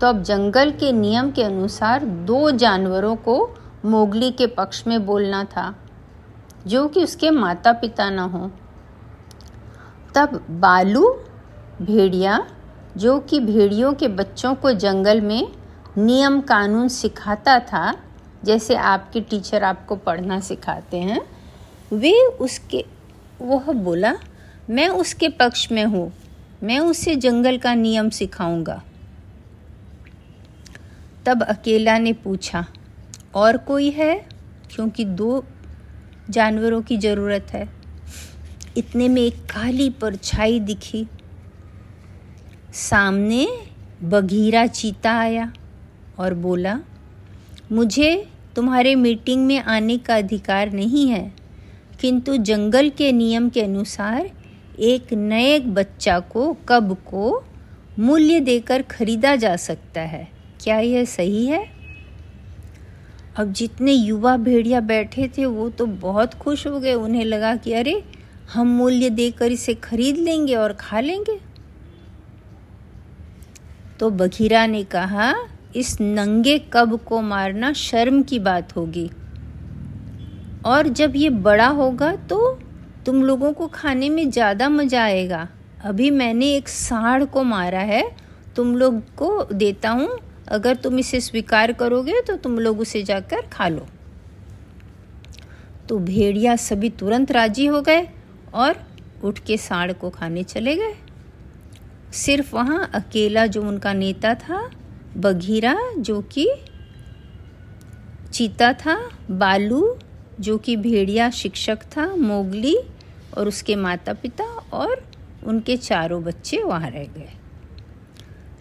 तो 0.05 0.09
अब 0.09 0.21
जंगल 0.23 0.71
के 0.71 0.91
नियम 0.91 1.31
के 1.31 1.43
अनुसार 1.43 2.03
दो 2.05 2.51
जानवरों 2.51 3.15
को 3.15 3.55
मोगली 3.85 4.31
के 4.31 4.47
पक्ष 4.47 4.87
में 4.87 5.05
बोलना 5.05 5.43
था, 5.43 5.75
जो 6.67 6.87
कि 6.87 7.03
उसके 7.03 7.29
माता 7.29 7.73
पिता 7.73 8.09
न 8.09 8.19
हों। 8.19 8.49
तब 10.15 10.45
बालू, 10.51 11.09
भेड़िया, 11.81 12.47
जो 12.97 13.19
कि 13.19 13.39
भेड़ियों 13.39 13.93
के 13.93 14.07
बच्चों 14.07 14.55
को 14.55 14.71
जंगल 14.71 15.21
में 15.21 15.47
नियम 15.97 16.41
कानून 16.41 16.87
सिखाता 16.87 17.59
था, 17.59 17.93
जैसे 18.43 18.75
आपके 18.75 19.21
टीचर 19.21 19.63
आपको 19.63 19.95
पढ़ना 19.95 20.39
सिखाते 20.39 20.97
हैं, 20.97 21.21
वे 21.93 22.25
उसके, 22.41 22.85
वह 23.41 23.71
बोला, 23.73 24.15
मैं 24.69 24.89
उसके 24.89 25.29
पक्ष 25.29 25.71
में 25.71 25.85
हूँ, 25.85 26.11
मैं 26.63 26.79
उसे 26.79 27.15
जंगल 27.15 27.57
का 27.57 27.73
नियम 27.73 28.09
सिखाऊँगा। 28.09 28.83
तब 31.25 31.43
अकेला 31.43 31.97
ने 31.97 32.13
पूछा, 32.13 32.65
और 33.35 33.57
कोई 33.57 33.89
है? 33.89 34.15
क्योंकि 34.75 35.05
दो 35.05 35.43
जानवरों 36.29 36.81
की 36.81 36.97
ज़रूरत 36.97 37.47
है। 37.53 37.67
इतने 38.77 39.07
में 39.07 39.21
एक 39.21 39.35
काली 39.45 39.89
परछाई 39.89 40.59
दिखी। 40.59 41.05
सामने 42.73 43.47
बघीरा 44.03 44.65
चीता 44.67 45.11
आया 45.11 45.51
और 46.19 46.33
बोला, 46.33 46.79
मुझे 47.71 48.27
तुम्हारे 48.55 48.95
मीटिंग 48.95 49.45
में 49.45 49.59
आने 49.59 49.97
का 49.97 50.15
अधिकार 50.15 50.71
नहीं 50.71 51.07
है, 51.09 51.33
किंतु 52.01 52.37
जंगल 52.37 52.89
के 52.89 53.11
नियम 53.11 53.49
के 53.49 53.61
अनुसार 53.61 54.29
एक 54.79 55.13
नए 55.13 55.59
बच्चा 55.59 56.19
को 56.19 56.57
कब 56.69 56.93
को 57.05 57.43
मूल्य 57.99 58.39
देकर 58.39 58.81
खरीदा 58.81 59.35
जा 59.35 59.55
सकता 59.55 60.01
है। 60.01 60.34
क्या 60.65 60.77
यह 60.79 61.03
सही 61.05 61.45
है? 61.45 61.65
अब 63.37 63.51
जितने 63.53 63.91
युवा 63.91 64.35
भेड़िया 64.37 64.79
बैठे 64.81 65.27
थे, 65.27 65.45
वो 65.45 65.69
तो 65.69 65.85
बहुत 65.85 66.33
खुश 66.33 66.65
हो 66.67 66.79
गए। 66.79 66.93
उन्हें 66.93 67.25
लगा 67.25 67.55
कि 67.55 67.73
अरे, 67.73 68.03
हम 68.53 68.67
मूल्य 68.67 69.09
देकर 69.09 69.51
इसे 69.51 69.73
खरीद 69.73 70.17
लेंगे 70.17 70.55
और 70.55 70.73
खा 70.73 70.99
लेंगे। 70.99 71.39
तो 73.99 74.09
बघीरा 74.11 74.65
ने 74.65 74.83
कहा, 74.83 75.33
इस 75.75 75.97
नंगे 76.01 76.57
कब 76.73 76.99
को 76.99 77.21
मारना 77.21 77.73
शर्म 77.73 78.21
की 78.23 78.39
बात 78.39 78.75
होगी। 78.75 79.09
और 80.65 80.87
जब 80.89 81.15
ये 81.15 81.29
बड़ा 81.29 81.67
होगा 81.69 82.15
तो 82.15 82.59
तुम 83.05 83.23
लोगों 83.23 83.53
को 83.53 83.67
खाने 83.67 84.09
में 84.09 84.29
ज़्यादा 84.31 84.69
मज़ा 84.69 85.03
आएगा। 85.03 85.47
अभी 85.85 86.11
मैंने 86.11 86.55
एक 86.55 86.69
साढ़ 86.69 87.23
को 87.25 87.43
मारा 87.43 87.79
है, 87.79 88.03
तुम 88.55 88.75
लोग 88.75 88.99
को 89.15 89.43
देता 89.53 89.89
हूँ। 89.89 90.17
अगर 90.47 90.75
तुम 90.75 90.99
इसे 90.99 91.21
स्वीकार 91.21 91.71
करोगे 91.71 92.21
तो 92.21 92.35
तुम 92.35 92.59
लोग 92.59 92.79
उसे 92.79 93.03
जाकर 93.03 93.41
खा 93.41 93.67
लो। 93.67 93.87
तो 95.89 95.97
भेड़िया 95.99 96.55
सभी 96.55 96.89
तुरंत 96.89 97.31
राज़ी 97.31 97.65
हो 97.65 97.81
गए 97.81 98.07
और 98.53 98.75
उठ 99.23 99.39
के 99.39 99.57
साड़ 99.57 99.91
को 99.93 100.09
खाने 100.09 100.43
चले 100.43 100.75
गए। 100.75 100.95
सिर्फ़ 102.13 102.55
वहाँ 102.55 102.89
अकेला 102.93 103.45
जो 103.45 103.61
उनका 103.61 103.93
नेता 103.93 104.33
था, 104.35 104.71
बघीरा, 105.17 105.77
जो 105.97 106.21
कि 106.21 106.47
चीता 108.33 108.73
था, 108.73 108.97
बालू, 109.31 109.97
जो 110.39 110.57
कि 110.57 110.75
भेड़िया 110.75 111.29
शिक्षक 111.29 111.83
था, 111.97 112.05
मोगली 112.15 112.77
और 113.37 113.47
उसके 113.47 113.75
माता 113.75 114.13
पिता 114.13 114.43
और 114.73 115.03
उनके 115.45 115.77
चारों 115.77 116.23
बच्चे 116.23 116.63
वहाँ 116.63 116.89
रह 116.89 117.05
गए। 117.05 117.29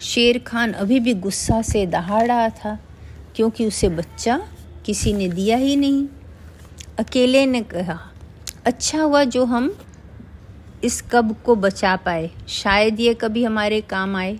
शेर 0.01 0.37
खान 0.39 0.71
अभी 0.73 0.99
भी 0.99 1.13
गुस्सा 1.15 1.61
से 1.61 1.85
दहाड़ 1.85 2.25
रहा 2.27 2.49
था, 2.49 2.77
क्योंकि 3.35 3.65
उसे 3.65 3.89
बच्चा 3.89 4.37
किसी 4.85 5.13
ने 5.13 5.27
दिया 5.29 5.57
ही 5.57 5.75
नहीं। 5.75 6.07
अकेले 6.99 7.45
ने 7.45 7.61
कहा 7.63 7.99
अच्छा 8.65 9.01
हुआ 9.01 9.23
जो 9.23 9.45
हम 9.45 9.75
इस 10.83 11.01
कब 11.11 11.35
को 11.45 11.55
बचा 11.55 11.95
पाए, 11.95 12.29
शायद 12.47 12.99
ये 12.99 13.13
कभी 13.13 13.43
हमारे 13.43 13.81
काम 13.81 14.15
आए। 14.15 14.39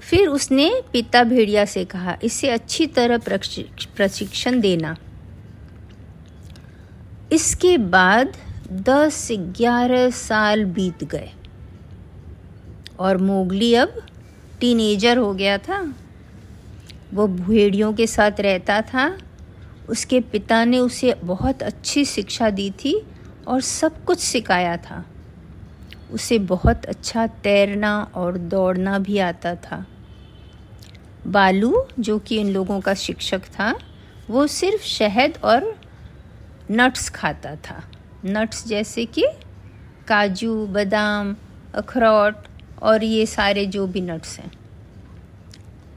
फिर 0.00 0.28
उसने 0.28 0.70
पिता 0.92 1.22
भेड़िया 1.24 1.64
से 1.64 1.84
कहा, 1.84 2.16
इसे 2.22 2.48
अच्छी 2.50 2.86
तरह 2.88 3.18
प्रशिक्षण 3.18 4.60
देना। 4.60 4.96
इसके 7.32 7.76
बाद 7.78 8.36
दस 8.82 9.28
ग्यारह 9.32 10.10
साल 10.10 10.64
बीत 10.66 11.04
गए। 11.04 11.30
और 12.98 13.16
मोगली 13.16 13.74
अब 13.74 14.06
टीनेजर 14.60 15.16
हो 15.16 15.34
गया 15.34 15.58
था। 15.58 15.94
वो 17.14 17.28
भेड़ियों 17.28 17.94
के 17.94 18.06
साथ 18.06 18.32
रहता 18.40 18.82
था। 18.82 19.18
उसके 19.88 20.20
पिता 20.20 20.64
ने 20.64 20.78
उसे 20.78 21.14
बहुत 21.14 21.62
अच्छी 21.62 22.04
शिक्षा 22.04 22.50
दी 22.50 22.70
थी 22.70 23.06
और 23.46 23.60
सब 23.60 24.04
कुछ 24.04 24.18
सिखाया 24.18 24.76
था। 24.76 25.04
उसे 26.12 26.38
बहुत 26.38 26.84
अच्छा 26.84 27.26
तैरना 27.26 28.10
और 28.14 28.38
दौड़ना 28.38 28.98
भी 28.98 29.18
आता 29.18 29.54
था। 29.54 29.86
बालू, 31.26 31.84
जो 32.00 32.18
कि 32.18 32.36
इन 32.36 32.48
लोगों 32.48 32.80
का 32.80 32.94
शिक्षक 32.94 33.40
था, 33.44 33.78
वो 34.30 34.46
सिर्फ़ 34.46 34.82
शहद 34.82 35.38
और 35.44 35.80
नट्स 36.70 37.08
खाता 37.10 37.56
था। 37.56 37.84
नट्स 38.24 38.66
जैसे 38.68 39.04
कि 39.04 39.26
काजू, 40.08 40.66
बादाम, 40.66 41.36
अखरोट 41.74 42.34
और 42.82 43.04
ये 43.04 43.26
सारे 43.26 43.66
जो 43.66 43.86
भी 43.86 44.00
नट्स 44.00 44.38
हैं। 44.38 44.52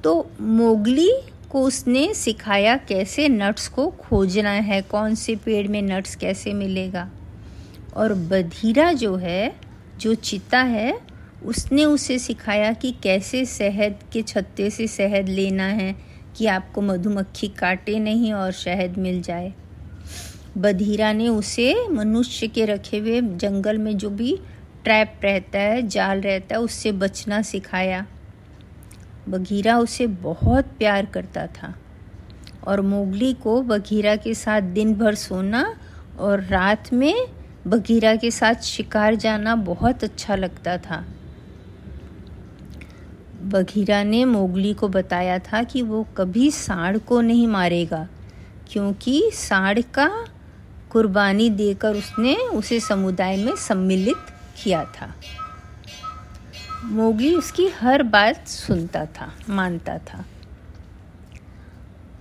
तो 0.03 0.31
मोगली 0.41 1.11
को 1.49 1.61
उसने 1.61 2.13
सिखाया 2.13 2.77
कैसे 2.77 3.29
नट्स 3.29 3.67
को 3.67 3.87
खोजना 3.87 4.49
है, 4.49 4.81
कौन 4.81 5.15
से 5.15 5.35
पेड़ 5.35 5.67
में 5.67 5.81
नट्स 5.81 6.15
कैसे 6.15 6.53
मिलेगा। 6.53 7.09
और 7.95 8.13
बधीरा 8.13 8.93
जो 8.93 9.15
है, 9.15 9.55
जो 9.99 10.15
चिता 10.15 10.61
है, 10.61 10.99
उसने 11.45 11.85
उसे 11.85 12.19
सिखाया 12.19 12.73
कि 12.73 12.95
कैसे 13.03 13.45
शहद 13.45 13.95
के 14.13 14.21
छत्ते 14.21 14.69
से 14.69 14.87
शहद 14.87 15.29
लेना 15.29 15.63
है, 15.63 15.95
कि 16.37 16.45
आपको 16.45 16.81
मधुमक्खी 16.81 17.47
काटे 17.47 17.99
नहीं 17.99 18.33
और 18.33 18.51
शहद 18.51 18.97
मिल 18.97 19.21
जाए। 19.21 19.53
बधीरा 20.57 21.13
ने 21.13 21.27
उसे 21.27 21.87
मनुष्य 21.87 22.47
के 22.47 22.65
रखे 22.65 22.97
हुए 22.97 23.21
जंगल 23.21 23.77
में 23.77 23.97
जो 23.97 24.09
भी 24.09 24.39
ट्रैप 24.83 25.19
रहता 25.23 25.59
है, 25.59 25.87
जाल 25.87 26.21
रहता 26.21 26.55
है, 26.55 26.61
उससे 26.61 26.91
बचना 26.91 27.41
सिखाया। 27.41 28.05
बघीरा 29.29 29.77
उसे 29.79 30.07
बहुत 30.07 30.65
प्यार 30.77 31.05
करता 31.05 31.45
था 31.47 31.73
और 32.67 32.81
मोगली 32.81 33.33
को 33.33 33.61
बघीरा 33.61 34.15
के 34.15 34.33
साथ 34.33 34.61
दिन 34.61 34.93
भर 34.95 35.15
सोना 35.15 35.63
और 36.19 36.43
रात 36.43 36.91
में 36.93 37.27
बघीरा 37.67 38.15
के 38.15 38.31
साथ 38.31 38.61
शिकार 38.63 39.15
जाना 39.15 39.55
बहुत 39.55 40.03
अच्छा 40.03 40.35
लगता 40.35 40.77
था। 40.77 41.03
बघीरा 43.43 44.01
ने 44.03 44.23
मोगली 44.25 44.73
को 44.73 44.87
बताया 44.87 45.37
था 45.39 45.61
कि 45.63 45.81
वो 45.81 46.03
कभी 46.17 46.49
सांड 46.51 46.99
को 46.99 47.21
नहीं 47.21 47.47
मारेगा, 47.47 48.07
क्योंकि 48.71 49.29
सांड 49.33 49.81
का 49.93 50.09
कुर्बानी 50.91 51.49
देकर 51.49 51.95
उसने 51.95 52.35
उसे 52.35 52.79
समुदाय 52.79 53.37
में 53.37 53.55
सम्मिलित 53.57 54.17
किया 54.63 54.83
था। 54.85 55.13
मोगली 56.85 57.35
उसकी 57.35 57.67
हर 57.67 58.03
बात 58.03 58.47
सुनता 58.47 59.05
था, 59.05 59.31
मानता 59.49 59.97
था। 59.97 60.25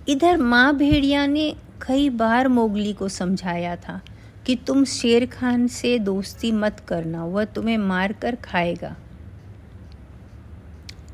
इधर 0.09 0.37
माँ 0.37 0.75
भेड़िया 0.75 1.25
ने 1.27 1.55
कई 1.87 2.09
बार 2.09 2.47
मोगली 2.47 2.93
को 2.93 3.07
समझाया 3.09 3.75
था 3.75 4.01
कि 4.45 4.55
तुम 4.55 4.85
शेर 4.85 5.25
खान 5.25 5.67
से 5.67 5.99
दोस्ती 5.99 6.51
मत 6.51 6.79
करना, 6.87 7.25
वह 7.25 7.45
तुम्हें 7.45 7.77
मार 7.77 8.13
कर 8.13 8.35
खाएगा। 8.35 8.95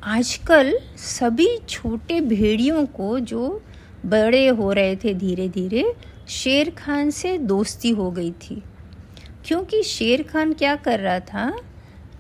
आजकल 0.04 0.80
सभी 0.98 1.58
छोटे 1.70 2.22
भेड़ियों 2.22 2.86
को 2.86 3.20
जो 3.20 3.62
बड़े 4.06 4.48
हो 4.48 4.72
रहे 4.74 4.96
थे 4.96 5.14
धीरे 5.14 5.50
धीरे 5.50 5.94
शेर 6.28 6.70
खान 6.70 7.10
से 7.10 7.38
दोस्ती 7.38 7.90
हो 7.90 8.12
गई 8.12 8.32
थी। 8.32 8.64
क्योंकि 9.46 9.82
शेर 9.84 10.24
खान 10.24 10.54
क्या 10.54 10.76
कर 10.76 11.00
रहा 11.00 11.20
था 11.20 11.52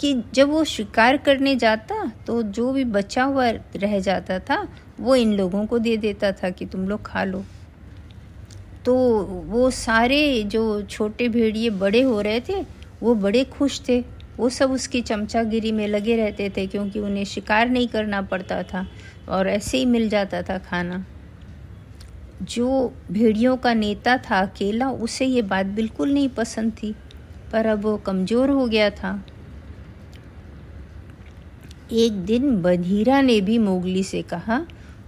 कि 0.01 0.13
जब 0.33 0.49
वो 0.49 0.63
शिकार 0.63 1.17
करने 1.17 1.55
जाता 1.55 2.05
तो 2.27 2.41
जो 2.43 2.71
भी 2.73 2.83
बचा 2.85 3.23
हुआ 3.23 3.49
रह 3.75 3.99
जाता 3.99 4.39
था, 4.39 4.67
वो 4.99 5.15
इन 5.15 5.33
लोगों 5.33 5.65
को 5.65 5.79
दे 5.79 5.95
देता 5.97 6.31
था 6.31 6.49
कि 6.49 6.65
तुम 6.65 6.87
लोग 6.87 7.05
खा 7.05 7.23
लो। 7.23 7.43
तो 8.85 8.95
वो 9.47 9.69
सारे 9.71 10.43
जो 10.43 10.81
छोटे 10.81 11.29
भेड़िए 11.29 11.69
बड़े 11.69 12.01
हो 12.01 12.19
रहे 12.21 12.39
थे, 12.39 12.61
वो 13.03 13.15
बड़े 13.15 13.43
खुश 13.43 13.81
थे। 13.89 14.03
वो 14.37 14.49
सब 14.49 14.71
उसकी 14.71 15.01
चमचागिरी 15.01 15.71
में 15.71 15.87
लगे 15.87 16.15
रहते 16.15 16.49
थे, 16.57 16.65
क्योंकि 16.67 16.99
उन्हें 16.99 17.23
शिकार 17.25 17.69
नहीं 17.69 17.87
करना 17.87 18.21
पड़ता 18.21 18.61
था 18.63 18.85
और 19.29 19.47
ऐसे 19.47 19.77
ही 19.77 19.85
मिल 19.85 20.09
जाता 20.09 20.41
था 20.41 20.57
खाना। 20.57 21.05
जो 22.43 22.93
भेड़ियों 23.11 23.55
का 23.57 23.73
नेता 23.73 24.17
था 24.19 24.39
अकेला, 24.41 24.89
उसे 24.89 25.25
ये 25.25 25.41
बात 25.41 25.65
बिल्कुल 25.65 26.13
नहीं 26.13 26.29
पसंद 26.29 26.71
थी। 26.73 26.93
पर 27.55 27.65
अब 27.65 27.81
वो 27.81 27.97
कमज़ोर 27.97 28.49
हो 28.49 28.67
गया 28.67 28.89
था 28.89 29.23
एक 31.93 32.13
दिन 32.13 32.61
बधीरा 32.61 33.21
ने 33.21 33.41
भी 33.41 33.57
मोगली 33.57 34.03
से 34.03 34.21
कहा, 34.21 34.65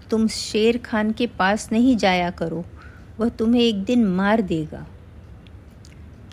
तुम 0.09 0.27
शेर 0.27 0.77
खान 0.77 1.11
के 1.11 1.27
पास 1.27 1.69
नहीं 1.71 1.97
जाया 1.97 2.29
करो, 2.29 2.65
वह 3.19 3.29
तुम्हें 3.29 3.61
एक 3.61 3.83
दिन 3.83 4.05
मार 4.05 4.41
देगा 4.41 4.85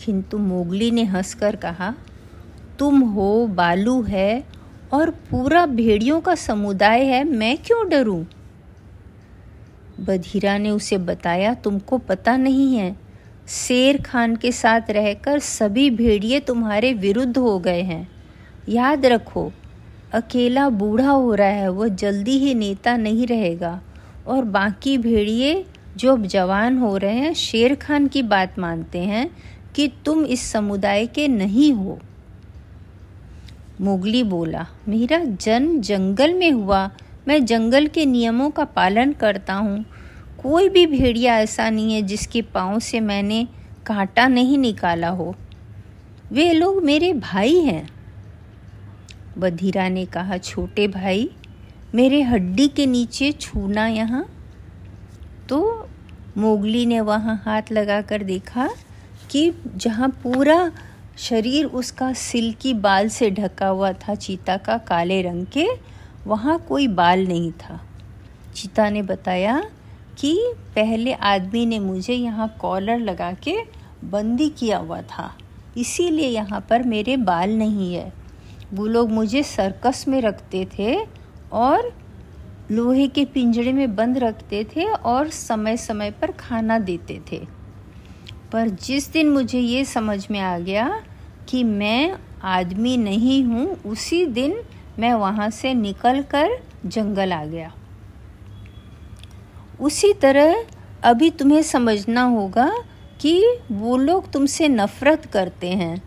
किंतु 0.05 0.39
मोगली 0.39 0.91
ने 0.91 1.05
हंसकर 1.05 1.57
कहा, 1.57 1.95
तुम 2.79 3.01
हो, 3.01 3.47
बालू 3.47 4.03
है 4.03 4.45
और 4.93 5.11
पूरा 5.11 5.67
भेड़ियों 5.67 6.21
का 6.21 6.35
समुदाय 6.35 7.05
है, 7.05 7.25
मैं 7.25 7.57
क्यों 7.59 7.89
डरूं? 7.89 8.25
बधीरा 10.01 10.59
ने 10.59 10.71
उसे 10.71 10.99
बताया, 10.99 11.55
तुमको 11.55 11.99
पता 11.99 12.37
नहीं 12.37 12.77
है 12.77 13.04
शेर 13.49 14.03
खान 14.03 14.37
के 14.37 14.53
साथ 14.53 14.81
रहकर 14.91 15.39
सभी 15.39 15.91
भेड़िए 15.91 16.41
तुम्हारे 16.41 16.93
विरुद्ध 16.93 17.39
हो 17.39 17.59
गए 17.59 17.83
हैं। 17.83 18.09
याद 18.69 19.07
रखो, 19.07 19.53
अकेला 20.13 20.69
बूढ़ा 20.69 21.11
हो 21.11 21.35
रहा 21.35 21.49
है, 21.49 21.69
वह 21.69 21.89
जल्दी 21.89 22.39
ही 22.39 22.55
नेता 22.55 22.97
नहीं 22.97 23.27
रहेगा। 23.27 23.81
और 24.27 24.45
बाकी 24.45 24.99
भेड़िए 24.99 25.67
जो 25.97 26.13
अब 26.13 26.27
जवान 26.27 26.79
हो 26.79 26.97
रहे 26.97 27.15
हैं, 27.15 27.35
शेर 27.35 27.75
खान 27.75 28.07
की 28.07 28.23
बात 28.23 28.59
मानते 28.59 28.99
हैं 28.99 29.31
कि 29.75 29.93
तुम 30.05 30.25
इस 30.25 30.41
समुदाय 30.41 31.07
के 31.07 31.29
नहीं 31.29 31.73
हो। 31.73 31.99
मुगली 33.81 34.23
बोला, 34.23 34.67
मेरा 34.89 35.19
जन्म 35.19 35.81
जंगल 35.81 36.35
में 36.35 36.51
हुआ। 36.51 36.91
मैं 37.29 37.45
जंगल 37.45 37.87
के 37.87 38.07
नियमों 38.07 38.51
का 38.51 38.65
पालन 38.65 39.13
करता 39.13 39.55
हूँ। 39.55 39.85
कोई 40.45 40.69
भी 40.69 40.87
भेड़िया 40.87 41.39
ऐसा 41.39 41.71
नहीं 41.71 41.95
है 41.95 42.03
जिसके 42.03 42.43
पाँव 42.43 42.79
से 42.79 43.01
मैंने 43.01 43.49
कांटा 43.87 44.29
नहीं 44.29 44.59
निकाला 44.59 45.09
हो। 45.09 45.35
वे 46.33 46.53
लोग 46.53 46.83
मेरे 46.85 47.13
भाई 47.13 47.61
हैं। 47.61 47.89
बधीरा 49.39 49.89
ने 49.89 50.07
कहा, 50.07 50.39
छोटे 50.39 50.89
भाई, 50.89 51.31
मेरे 51.95 52.23
हड्डी 52.23 52.69
के 52.69 52.87
नीचे 52.87 53.33
छूना 53.33 53.87
यहाँ? 53.87 54.27
तो 55.49 55.89
मोगली 56.37 56.87
ने 56.87 57.01
वहाँ 57.01 57.43
हाथ 57.45 57.63
लगाकर 57.73 58.23
देखा 58.23 58.71
कि 59.31 59.53
जहाँ 59.77 60.09
पूरा 60.09 60.73
शरीर 61.19 61.65
उसका 61.65 62.13
सिल्की 62.13 62.75
बाल 62.75 63.09
से 63.09 63.31
ढका 63.31 63.67
हुआ 63.67 63.93
था, 63.93 64.15
चीता 64.15 64.57
का 64.57 64.79
काले 64.79 65.23
रंग 65.23 65.47
के, 65.47 65.67
वहाँ 66.27 66.59
कोई 66.69 66.89
बाल 66.89 67.27
नहीं 67.27 67.53
था। 67.53 67.81
चीता 68.55 68.91
ने 68.91 69.03
बताया 69.03 69.65
कि 70.19 70.53
पहले 70.75 71.13
आदमी 71.13 71.65
ने 71.67 71.79
मुझे 71.79 72.15
यहाँ 72.15 72.49
कॉलर 72.61 72.99
लगा 72.99 73.33
के 73.33 73.57
बंदी 74.05 74.49
किया 74.49 74.79
हुआ 74.79 75.01
था। 75.03 75.31
इसीलिए 75.77 76.29
यहाँ 76.29 76.61
पर 76.71 76.83
मेरे 76.83 77.17
बाल 77.17 77.51
नहीं 77.51 77.95
है। 77.95 78.13
वो 78.75 78.87
लोग 78.87 79.11
मुझे 79.11 79.43
सर्कस 79.43 80.05
में 80.09 80.21
रखते 80.21 80.67
थे 80.79 80.97
और 81.53 81.93
लोहे 82.71 83.07
के 83.09 83.25
पिंजरे 83.25 83.73
में 83.73 83.95
बंद 83.97 84.19
रखते 84.19 84.65
थे 84.77 84.85
और 84.85 85.29
समय 85.29 85.77
समय 85.77 86.11
पर 86.11 86.31
खाना 86.31 86.79
देते 86.79 87.21
थे। 87.33 87.41
पर 88.53 88.69
जिस 88.69 89.13
दिन 89.13 89.31
मुझे 89.31 89.61
ये 89.61 89.85
समझ 89.85 90.27
में 90.31 90.41
आ 90.41 90.59
गया 90.59 91.03
कि 91.49 91.65
मैं 91.65 92.17
आदमी 92.43 92.97
नहीं 92.97 93.43
हूँ, 93.45 93.67
उसी 93.83 94.25
दिन 94.27 94.61
मैं 94.99 95.13
वहाँ 95.15 95.51
से 95.51 95.75
निकल 95.75 96.23
कर 96.23 96.59
जंगल 96.87 97.33
आ 97.33 97.45
गया। 97.45 97.73
उसी 99.81 100.13
तरह 100.13 100.65
अभी 101.05 101.31
तुम्हें 101.31 101.63
समझना 101.63 102.23
होगा 102.23 102.73
कि 103.21 103.59
वो 103.73 103.97
लोग 103.97 104.31
तुमसे 104.31 104.69
नफ़रत 104.69 105.27
करते 105.27 105.69
हैं 105.69 106.03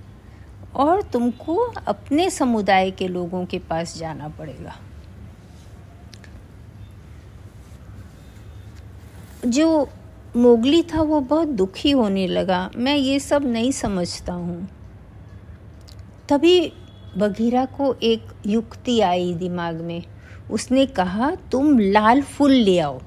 और 0.76 1.02
तुमको 1.02 1.56
अपने 1.88 2.30
समुदाय 2.30 2.92
के 2.92 3.08
लोगों 3.08 3.46
के 3.46 3.60
पास 3.60 3.98
जाना 3.98 4.28
पड़ेगा। 4.28 4.76
जो 9.46 9.90
मोगली 10.36 10.84
था 10.84 11.02
वो 11.02 11.20
बहुत 11.20 11.48
दुखी 11.48 11.92
होने 11.92 12.28
लगा। 12.28 12.72
मैं 12.76 12.96
ये 12.96 13.20
सब 13.20 13.46
नहीं 13.46 13.72
समझता 13.72 14.34
हूँ। 14.34 14.70
तभी 16.30 16.74
बघीरा 17.18 17.66
को 17.66 17.96
एक 18.04 18.24
युक्ति 18.46 19.00
आई 19.00 19.34
दिमाग 19.34 19.76
में। 19.76 20.04
उसने 20.52 20.86
कहा, 20.86 21.36
तुम 21.52 21.80
लाल 21.80 22.22
फूल 22.22 22.52
ले 22.52 22.80
आओ। 22.80 23.02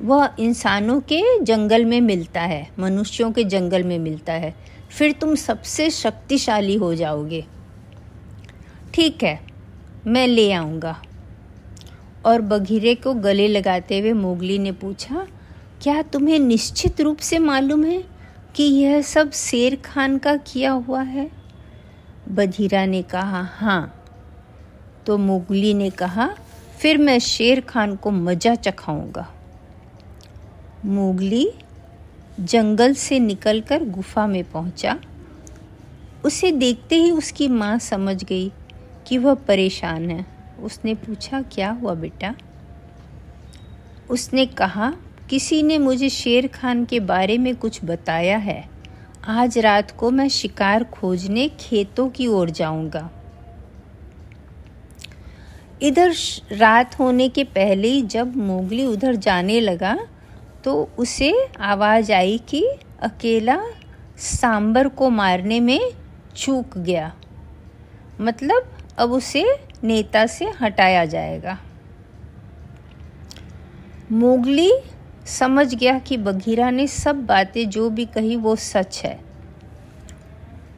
वह 0.00 0.30
इंसानों 0.38 1.00
के 1.00 1.40
जंगल 1.42 1.84
में 1.84 2.00
मिलता 2.00 2.40
है, 2.40 2.70
मनुष्यों 2.78 3.32
के 3.32 3.44
जंगल 3.44 3.82
में 3.82 3.98
मिलता 3.98 4.32
है। 4.32 4.54
फिर 4.90 5.12
तुम 5.12 5.34
सबसे 5.34 5.90
शक्तिशाली 5.90 6.74
हो 6.74 6.94
जाओगे। 6.94 7.44
ठीक 8.94 9.24
है, 9.24 9.40
मैं 10.06 10.26
ले 10.26 10.52
आऊँगा। 10.52 11.02
और 12.26 12.40
बघीरे 12.40 12.94
को 12.94 13.14
गले 13.14 13.48
लगाते 13.48 13.98
हुए 13.98 14.12
मोगली 14.12 14.58
ने 14.58 14.72
पूछा, 14.72 15.26
क्या 15.82 16.02
तुम्हें 16.02 16.38
निश्चित 16.38 17.00
रूप 17.00 17.18
से 17.18 17.38
मालूम 17.38 17.84
है 17.84 18.04
कि 18.54 18.62
यह 18.62 19.02
सब 19.02 19.30
शेर 19.32 19.76
खान 19.76 20.18
का 20.18 20.36
किया 20.36 20.70
हुआ 20.70 21.02
है? 21.02 21.30
बधीरा 22.28 22.86
ने 22.86 23.02
कहा 23.02 23.48
हाँ। 23.52 24.04
तो 25.06 25.18
मोगली 25.18 25.74
ने 25.74 25.90
कहा, 25.90 26.36
फिर 26.78 26.98
मैं 26.98 27.18
शेर 27.18 27.60
खान 27.60 27.96
को 27.96 28.10
मज़ा 28.10 28.54
चखाऊँगा। 28.54 29.32
मोगली 30.84 31.50
जंगल 32.40 32.94
से 32.94 33.18
निकलकर 33.18 33.84
गुफा 33.84 34.26
में 34.26 34.44
पहुँचा। 34.44 34.98
उसे 36.24 36.52
देखते 36.52 36.96
ही 36.96 37.10
उसकी 37.10 37.48
माँ 37.48 37.78
समझ 37.78 38.24
गई 38.24 38.52
कि 39.06 39.18
वह 39.18 39.34
परेशान 39.34 40.10
है। 40.10 40.26
उसने 40.62 40.94
पूछा, 40.94 41.42
क्या 41.42 41.70
हुआ 41.70 41.94
बेटा? 41.94 42.34
उसने 44.10 44.46
कहा, 44.46 44.92
किसी 45.30 45.62
ने 45.62 45.78
मुझे 45.78 46.08
शेर 46.08 46.46
खान 46.46 46.84
के 46.84 47.00
बारे 47.00 47.38
में 47.38 47.56
कुछ 47.56 47.80
बताया 47.84 48.38
है। 48.38 48.68
आज 49.28 49.58
रात 49.58 49.90
को 49.90 50.10
मैं 50.10 50.28
शिकार 50.28 50.84
खोजने 50.84 51.48
खेतों 51.48 52.08
की 52.08 52.26
ओर 52.26 52.50
जाऊँगा। 52.50 53.10
इधर 55.82 56.14
रात 56.52 56.98
होने 56.98 57.28
के 57.28 57.44
पहले 57.44 57.88
ही 57.88 58.02
जब 58.02 58.36
मोगली 58.36 58.86
उधर 58.86 59.16
जाने 59.16 59.60
लगा 59.60 59.98
तो 60.66 60.90
उसे 60.98 61.48
आवाज़ 61.60 62.12
आई 62.12 62.38
कि 62.38 62.68
अकेला 63.02 63.58
सांबर 64.18 64.88
को 64.88 65.10
मारने 65.10 65.60
में 65.60 65.92
चूक 66.36 66.78
गया। 66.78 67.12
मतलब 68.20 68.78
अब 68.98 69.12
उसे 69.12 69.44
नेता 69.84 70.26
से 70.26 70.52
हटाया 70.60 71.04
जाएगा। 71.04 71.58
मोगली 74.12 74.72
समझ 75.26 75.74
गया 75.74 75.98
कि 75.98 76.16
बघीरा 76.16 76.70
ने 76.70 76.86
सब 76.86 77.26
बातें 77.26 77.70
जो 77.70 77.90
भी 77.90 78.06
कही 78.06 78.36
वो 78.36 78.56
सच 78.56 79.02
है। 79.04 79.20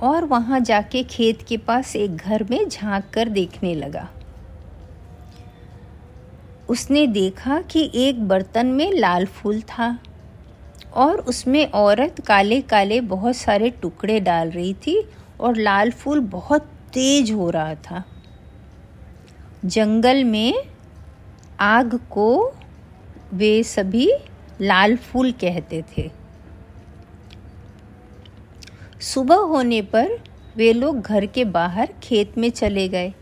और 0.00 0.24
वहाँ 0.24 0.60
जाके 0.60 1.02
खेत 1.02 1.38
के 1.48 1.56
पास 1.56 1.96
एक 1.96 2.16
घर 2.16 2.44
में 2.50 2.68
झाँक 2.68 3.04
कर 3.14 3.28
देखने 3.28 3.74
लगा। 3.74 4.08
उसने 6.68 7.06
देखा 7.06 7.60
कि 7.60 7.90
एक 7.94 8.28
बर्तन 8.28 8.66
में 8.66 8.92
लाल 8.92 9.26
फूल 9.26 9.60
था 9.60 9.98
और 10.94 11.20
उसमें 11.20 11.70
औरत 11.70 12.20
काले 12.20 12.60
काले 12.60 13.00
बहुत 13.00 13.36
सारे 13.36 13.70
टुकड़े 13.70 14.20
डाल 14.20 14.50
रही 14.50 14.74
थी 14.74 15.02
और 15.40 15.56
लाल 15.56 15.90
फूल 15.90 16.20
बहुत 16.20 16.62
तेज 16.92 17.32
हो 17.32 17.50
रहा 17.50 17.74
था। 17.74 18.04
जंगल 19.64 20.24
में 20.24 20.54
आग 21.60 21.94
को 22.10 22.54
वे 23.32 23.62
सभी 23.62 24.10
लाल 24.60 24.96
फूल 24.96 25.32
कहते 25.32 25.82
थे। 25.96 26.10
सुबह 29.00 29.36
होने 29.36 29.82
पर 29.82 30.18
वे 30.56 30.72
लोग 30.72 31.00
घर 31.00 31.26
के 31.26 31.44
बाहर 31.44 31.92
खेत 32.02 32.38
में 32.38 32.50
चले 32.50 32.88
गए। 32.88 33.12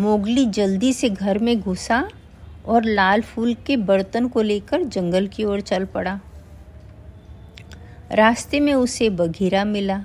मोगली 0.00 0.46
जल्दी 0.46 0.92
से 0.92 1.10
घर 1.10 1.38
में 1.38 1.60
घुसा 1.60 2.08
और 2.68 2.84
लाल 2.84 3.22
फूल 3.22 3.54
के 3.54 3.76
बर्तन 3.76 4.28
को 4.28 4.42
लेकर 4.42 4.82
जंगल 4.82 5.26
की 5.26 5.44
ओर 5.44 5.60
चल 5.60 5.84
पड़ा। 5.84 6.20
रास्ते 8.12 8.60
में 8.60 8.74
उसे 8.74 9.10
बघीरा 9.10 9.64
मिला। 9.64 10.04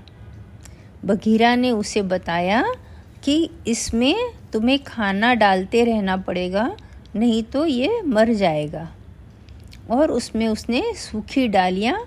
बघीरा 1.06 1.56
ने 1.56 1.72
उसे 1.72 2.02
बताया 2.02 2.64
कि 3.24 3.50
इसमें 3.68 4.16
तुम्हें 4.54 4.80
खाना 4.84 5.34
डालते 5.34 5.84
रहना 5.84 6.18
पड़ेगा, 6.18 6.78
नहीं 7.16 7.44
तो 7.44 7.66
ये 7.66 8.02
मर 8.02 8.34
जाएगा। 8.34 8.90
और 9.92 10.12
उसमें 10.12 10.48
उसने 10.48 10.94
सूखी 10.96 11.48
डालियाँ 11.48 12.00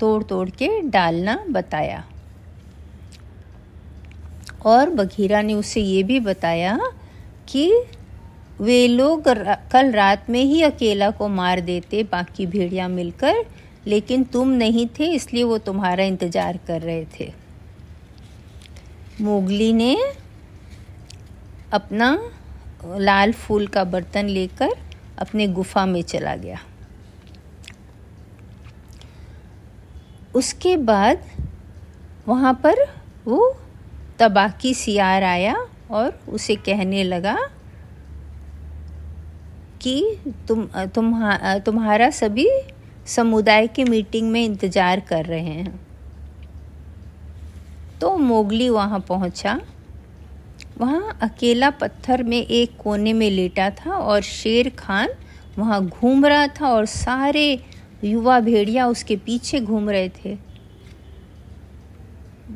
तोड़ 0.00 0.22
तोड़ 0.22 0.50
के 0.50 0.80
डालना 0.80 1.44
बताया। 1.50 2.04
और 4.64 4.90
बघीरा 4.90 5.42
ने 5.42 5.54
उसे 5.54 5.80
ये 5.80 6.02
भी 6.02 6.20
बताया 6.20 6.78
कि 7.48 7.72
वे 8.62 8.86
लोग 8.88 9.28
कल 9.72 9.90
रात 9.92 10.28
में 10.30 10.42
ही 10.42 10.62
अकेला 10.62 11.10
को 11.10 11.28
मार 11.30 11.60
देते, 11.60 12.02
बाकी 12.02 12.46
भेड़िया 12.46 12.88
मिलकर। 12.88 13.44
लेकिन 13.86 14.24
तुम 14.24 14.48
नहीं 14.50 14.86
थे, 14.98 15.06
इसलिए 15.06 15.44
वो 15.44 15.58
तुम्हारा 15.60 16.04
इंतज़ार 16.04 16.58
कर 16.66 16.80
रहे 16.80 17.04
थे। 17.18 17.32
मोगली 19.20 19.72
ने 19.72 19.96
अपना 21.72 22.18
लाल 22.98 23.32
फूल 23.32 23.66
का 23.66 23.84
बर्तन 23.84 24.26
लेकर 24.28 24.70
अपने 25.18 25.46
गुफा 25.48 25.84
में 25.86 26.02
चला 26.02 26.34
गया। 26.36 26.58
उसके 30.34 30.76
बाद 30.78 31.24
वहाँ 32.26 32.52
पर 32.64 32.84
वो 33.26 33.54
तबाकी 34.18 34.72
सियार 34.74 35.22
आया 35.24 35.56
और 35.90 36.18
उसे 36.28 36.54
कहने 36.56 37.02
लगा 37.04 37.36
कि 39.82 40.16
तुम 40.48 40.64
तुम 40.94 41.12
तुम्हारा 41.66 42.10
सभी 42.12 42.48
समुदाय 43.06 43.66
की 43.66 43.84
मीटिंग 43.84 44.30
में 44.30 44.44
इंतज़ार 44.44 45.00
कर 45.00 45.24
रहे 45.24 45.40
हैं। 45.40 45.80
तो 48.00 48.16
मोगली 48.18 48.68
वहाँ 48.68 49.00
पहुँचा। 49.00 49.60
वहाँ 50.78 51.18
अकेला 51.22 51.70
पत्थर 51.72 52.22
में 52.22 52.38
एक 52.38 52.76
कोने 52.78 53.12
में 53.12 53.30
लेटा 53.30 53.68
था 53.70 53.92
और 53.92 54.20
शेर 54.22 54.68
खान 54.78 55.08
वहाँ 55.58 55.84
घूम 55.86 56.26
रहा 56.26 56.46
था 56.50 56.68
और 56.68 56.86
सारे 56.86 57.58
युवा 58.04 58.38
भेड़िया 58.40 58.86
उसके 58.86 59.16
पीछे 59.16 59.60
घूम 59.60 59.90
रहे 59.90 60.08
थे। 60.16 60.36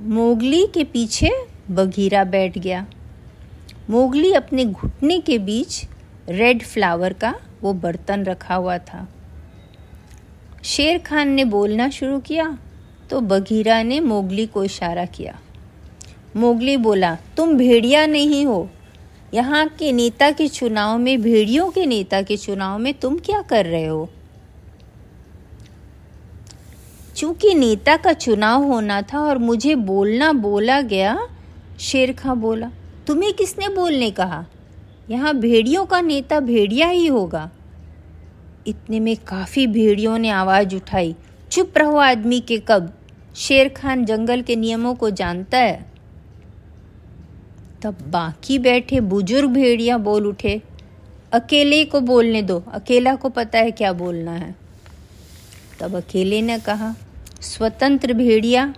मोगली 0.09 0.67
के 0.67 0.85
पीछे 0.85 1.31
बघीरा 1.71 2.25
बैठ 2.27 2.59
गया। 2.59 2.87
मोगली 3.91 4.33
अपने 4.35 4.65
घुटने 4.65 5.19
के 5.21 5.39
बीच 5.41 5.85
रेड 6.29 6.63
फ्लावर 6.63 7.13
का 7.13 7.35
वो 7.63 7.73
बर्तन 7.73 8.25
रखा 8.25 8.55
हुआ 8.55 8.79
था। 8.79 9.07
शेर 10.65 10.99
खान 10.99 11.29
ने 11.29 11.45
बोलना 11.45 11.89
शुरू 11.91 12.19
किया 12.21 12.59
तो 13.11 13.21
बघीरा 13.21 13.83
ने 13.83 14.01
मोगली 14.01 14.47
को 14.47 14.65
इशारा 14.65 15.05
किया। 15.05 15.39
मोगली 16.37 16.77
बोला, 16.77 17.15
तुम 17.37 17.57
भेड़िया 17.57 18.07
नहीं 18.07 18.45
हो। 18.47 18.69
यहाँ 19.35 19.67
के 19.69 19.93
नेता 19.93 20.31
के 20.31 20.49
चुनाव 20.49 20.99
में, 20.99 21.23
भेड़ियों 21.23 21.71
के 21.71 21.87
नेता 21.87 22.23
के 22.23 22.37
चुनाव 22.37 22.79
में 22.79 22.93
तुम 22.95 23.19
क्या 23.19 23.43
कर 23.43 23.67
रहे 23.67 23.87
हो? 23.87 24.09
चूँकि 27.17 27.55
नेता 27.55 27.97
का 27.97 28.13
चुनाव 28.13 28.63
होना 28.63 29.01
था 29.03 29.21
और 29.21 29.39
मुझे 29.39 29.75
बोलना 29.75 30.33
बोला 30.33 30.81
गया, 30.81 31.17
शेर 31.81 32.13
खां 32.13 32.41
बोला, 32.41 32.71
तुम्हें 33.07 33.33
किसने 33.33 33.69
बोलने 33.69 34.11
कहा? 34.11 34.45
यहाँ 35.11 35.35
भेड़ियों 35.35 35.87
का 35.87 36.01
नेता 36.01 36.41
भेड़िया 36.41 36.89
ही 36.89 37.07
होगा। 37.07 37.51
इतने 38.67 39.01
में 39.01 39.17
काफ़ी 39.17 39.67
भेड़ियों 39.67 40.19
ने 40.19 40.31
आवाज़ 40.31 40.77
उठाई। 40.77 41.15
चुप 41.51 41.79
रहो 41.79 41.97
आदमी 41.97 42.41
के 42.41 42.59
कब? 42.59 42.93
शेर 43.37 43.69
खान 43.69 44.05
जंगल 44.05 44.43
के 44.43 44.57
नियमों 44.57 44.95
को 44.95 45.11
जानता 45.11 45.59
है। 45.59 45.87
तब 47.83 47.97
बाकी 48.07 48.59
बैठे 48.59 49.01
बुज़ुर्ग 49.01 49.51
भेड़िया 49.51 49.99
बोल 49.99 50.27
उठे, 50.27 50.63
अकेले 51.33 51.85
को 51.85 52.01
बोलने 52.01 52.43
दो। 52.43 52.65
अकेला 52.73 53.15
को 53.15 53.29
पता 53.29 53.59
है 53.59 53.71
क्या 53.71 53.93
बोलना 53.93 54.33
है। 54.33 54.55
तब 55.81 55.97
अकेले 55.97 56.43
ने 56.43 56.59
कहा, 56.59 56.95
स्वतंत्र 57.41 58.13
भेड़िया, 58.13 58.75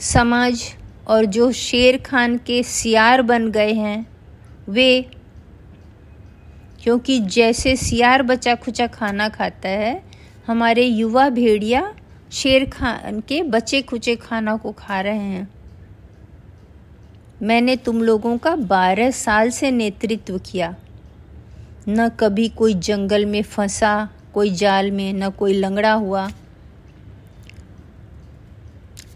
समाज 0.00 0.64
और 1.08 1.24
जो 1.24 1.52
शेर 1.52 1.96
खान 1.96 2.38
के 2.38 2.62
सियार 2.62 3.22
बन 3.22 3.50
गए 3.50 3.72
हैं 3.72 4.13
वे, 4.68 5.06
क्योंकि 6.82 7.18
जैसे 7.20 7.76
सियार 7.76 8.22
बचा 8.22 8.54
खुचा 8.54 8.86
खाना 8.86 9.28
खाता 9.28 9.68
है, 9.68 10.02
हमारे 10.46 10.84
युवा 10.84 11.28
भेड़िया 11.28 11.94
शेर 12.32 12.64
खान 12.70 13.20
के 13.20 13.42
बचे 13.42 13.82
खुचे 13.82 14.16
खाना 14.16 14.56
को 14.56 14.72
खा 14.72 15.00
रहे 15.00 15.18
हैं। 15.18 15.48
मैंने 17.42 17.76
तुम 17.76 18.02
लोगों 18.02 18.36
का 18.38 18.56
बारह 18.56 19.10
साल 19.10 19.50
से 19.50 19.70
नेतृत्व 19.70 20.38
किया। 20.38 20.74
न 21.88 22.08
कभी 22.08 22.48
कोई 22.48 22.74
जंगल 22.74 23.26
में 23.26 23.42
फंसा, 23.42 24.08
कोई 24.34 24.50
जाल 24.50 24.90
में, 24.90 25.12
न 25.12 25.30
कोई 25.30 25.52
लंगड़ा 25.52 25.92
हुआ। 25.92 26.28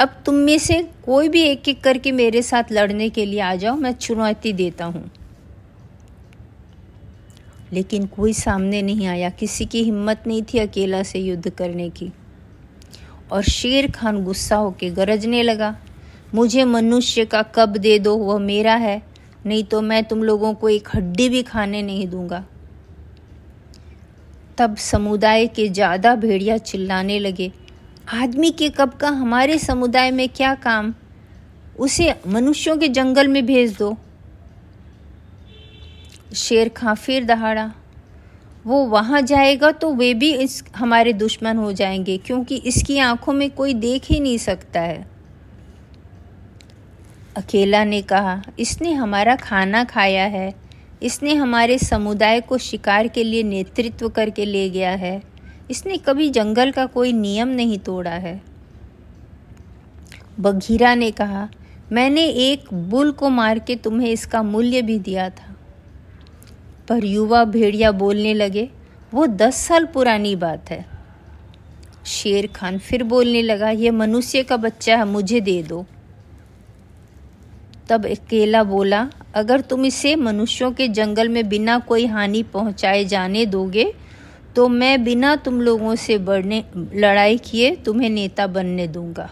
अब 0.01 0.23
तुम 0.27 0.35
में 0.35 0.59
से 0.59 0.83
कोई 1.05 1.29
भी 1.29 1.43
एक 1.43 1.69
एक 1.69 1.83
करके 1.83 2.13
मेरे 2.13 2.43
साथ 2.43 2.73
लड़ने 2.73 3.09
के 3.09 3.25
लिए 3.27 3.41
आ 3.41 3.55
जाओ, 3.55 3.77
मैं 3.77 3.93
चुनौती 3.93 4.53
देता 4.53 4.85
हूँ। 4.85 5.11
लेकिन 7.73 8.07
कोई 8.07 8.33
सामने 8.33 8.83
नहीं 8.83 9.07
आया, 9.07 9.31
किसी 9.31 9.65
की 9.65 9.83
हिम्मत 9.85 10.23
नहीं 10.27 10.43
थी 10.45 10.59
अकेला 10.59 11.03
से 11.03 11.19
युद्ध 11.19 11.51
करने 11.51 11.89
की। 11.91 12.11
और 13.33 13.43
शेर 13.43 13.91
खान 13.91 14.23
गुस्सा 14.25 14.57
होके 14.57 14.91
गरजने 14.91 15.43
लगा, 15.43 15.75
मुझे 16.35 16.65
मनुष्य 16.65 17.25
का 17.25 17.43
कब 17.55 17.77
दे 17.77 17.99
दो, 17.99 18.17
वह 18.17 18.39
मेरा 18.39 18.75
है, 18.75 19.03
नहीं 19.47 19.65
तो 19.65 19.81
मैं 19.83 20.03
तुम 20.05 20.23
लोगों 20.25 20.55
को 20.55 20.69
एक 20.69 20.89
हड्डी 20.95 21.29
भी 21.29 21.43
खाने 21.43 21.83
नहीं 21.83 22.07
दूँगा। 22.09 22.45
तब 24.59 24.77
समुदाय 24.77 25.47
के 25.47 25.69
ज़्यादा 25.69 26.15
भेड़िया 26.15 26.57
चिल्लाने 26.59 27.19
लगे, 27.19 27.53
आदमी 28.15 28.51
के 28.51 28.69
कब 28.71 28.93
का, 28.93 29.09
हमारे 29.09 29.59
समुदाय 29.59 30.11
में 30.11 30.29
क्या 30.29 30.55
काम? 30.55 30.95
उसे 31.79 32.15
मनुष्यों 32.27 32.77
के 32.77 32.89
जंगल 32.89 33.29
में 33.29 33.45
भेज 33.47 33.77
दो। 33.79 33.97
शेर 36.35 36.69
खां, 36.69 36.95
फिर 36.95 37.25
दहाड़ा। 37.25 37.73
वो 38.67 38.85
वहाँ 38.85 39.23
जाएगा 39.23 39.71
तो 39.71 39.95
वे 39.95 40.15
भी 40.15 40.35
इस, 40.35 40.65
हमारे 40.77 41.13
दुश्मन 41.13 41.57
हो 41.57 41.73
जाएँगे, 41.73 42.19
क्योंकि 42.19 42.57
इसकी 42.57 42.99
आँखों 42.99 43.33
में 43.33 43.51
कोई 43.51 43.75
देख 43.75 44.03
ही 44.05 44.21
नहीं 44.21 44.39
सकता 44.39 44.81
है। 44.81 45.09
अकेला 47.37 47.85
ने 47.85 48.03
कहा, 48.03 48.43
इसने 48.59 48.93
हमारा 48.93 49.37
खाना 49.37 49.85
खाया 49.85 50.25
है। 50.25 50.55
इसने 51.03 51.35
हमारे 51.35 51.79
समुदाय 51.79 52.41
को 52.41 52.59
शिकार 52.59 53.09
के 53.09 53.25
लिए 53.25 53.43
नेतृत्व 53.43 54.09
करके 54.09 54.45
ले 54.45 54.71
गया 54.71 54.91
है। 54.91 55.23
इसने 55.71 55.97
कभी 55.97 56.31
जंगल 56.31 56.71
का 56.71 56.87
कोई 56.87 57.13
नियम 57.13 57.49
नहीं 57.49 57.79
तोड़ा 57.79 58.11
है। 58.11 58.43
बघीरा 60.41 60.95
ने 60.95 61.11
कहा, 61.11 61.49
मैंने 61.93 62.25
एक 62.25 62.75
बुल 62.75 63.13
को 63.13 63.29
मार 63.29 63.59
के 63.59 63.77
तुम्हें 63.77 64.11
इसका 64.11 64.43
मूल्य 64.43 64.83
भी 64.83 64.99
दिया 64.99 65.31
था। 65.31 65.48
पर 66.89 67.05
युवा 67.05 67.45
भेड़िया 67.45 67.91
बोलने 67.93 68.35
लगे, 68.35 68.69
वो 69.13 69.27
दस 69.27 69.57
साल 69.59 69.85
पुरानी 69.85 70.35
बात 70.37 70.71
है। 70.71 70.85
शेर 72.07 72.47
खान 72.47 72.79
फिर 72.79 73.03
बोलने 73.03 73.43
लगा, 73.43 73.71
ये 73.71 73.91
मनुष्य 73.91 74.43
का 74.43 74.57
बच्चा 74.57 74.97
है, 74.97 75.05
मुझे 75.05 75.41
दे 75.41 75.63
दो। 75.63 75.85
तब 77.89 78.07
अकेला 78.07 78.63
बोला, 78.65 79.09
अगर 79.35 79.61
तुम 79.61 79.85
इसे 79.85 80.15
मनुष्यों 80.17 80.71
के 80.73 80.89
जंगल 80.89 81.29
में 81.29 81.49
बिना 81.49 81.79
कोई 81.79 82.07
हानि 82.07 82.43
पहुँचाए 82.43 83.05
जाने 83.05 83.47
दोगे 83.47 83.93
तो 84.57 84.69
मैं 84.69 85.05
बिना 85.05 85.35
तुम 85.37 85.61
लोगों 85.61 85.95
से 85.95 86.17
बढ़ने, 86.19 86.65
लड़ाई 86.95 87.37
किए 87.39 87.75
तुम्हें 87.77 88.09
नेता 88.11 88.47
बनने 88.47 88.87
दूँगा। 88.87 89.31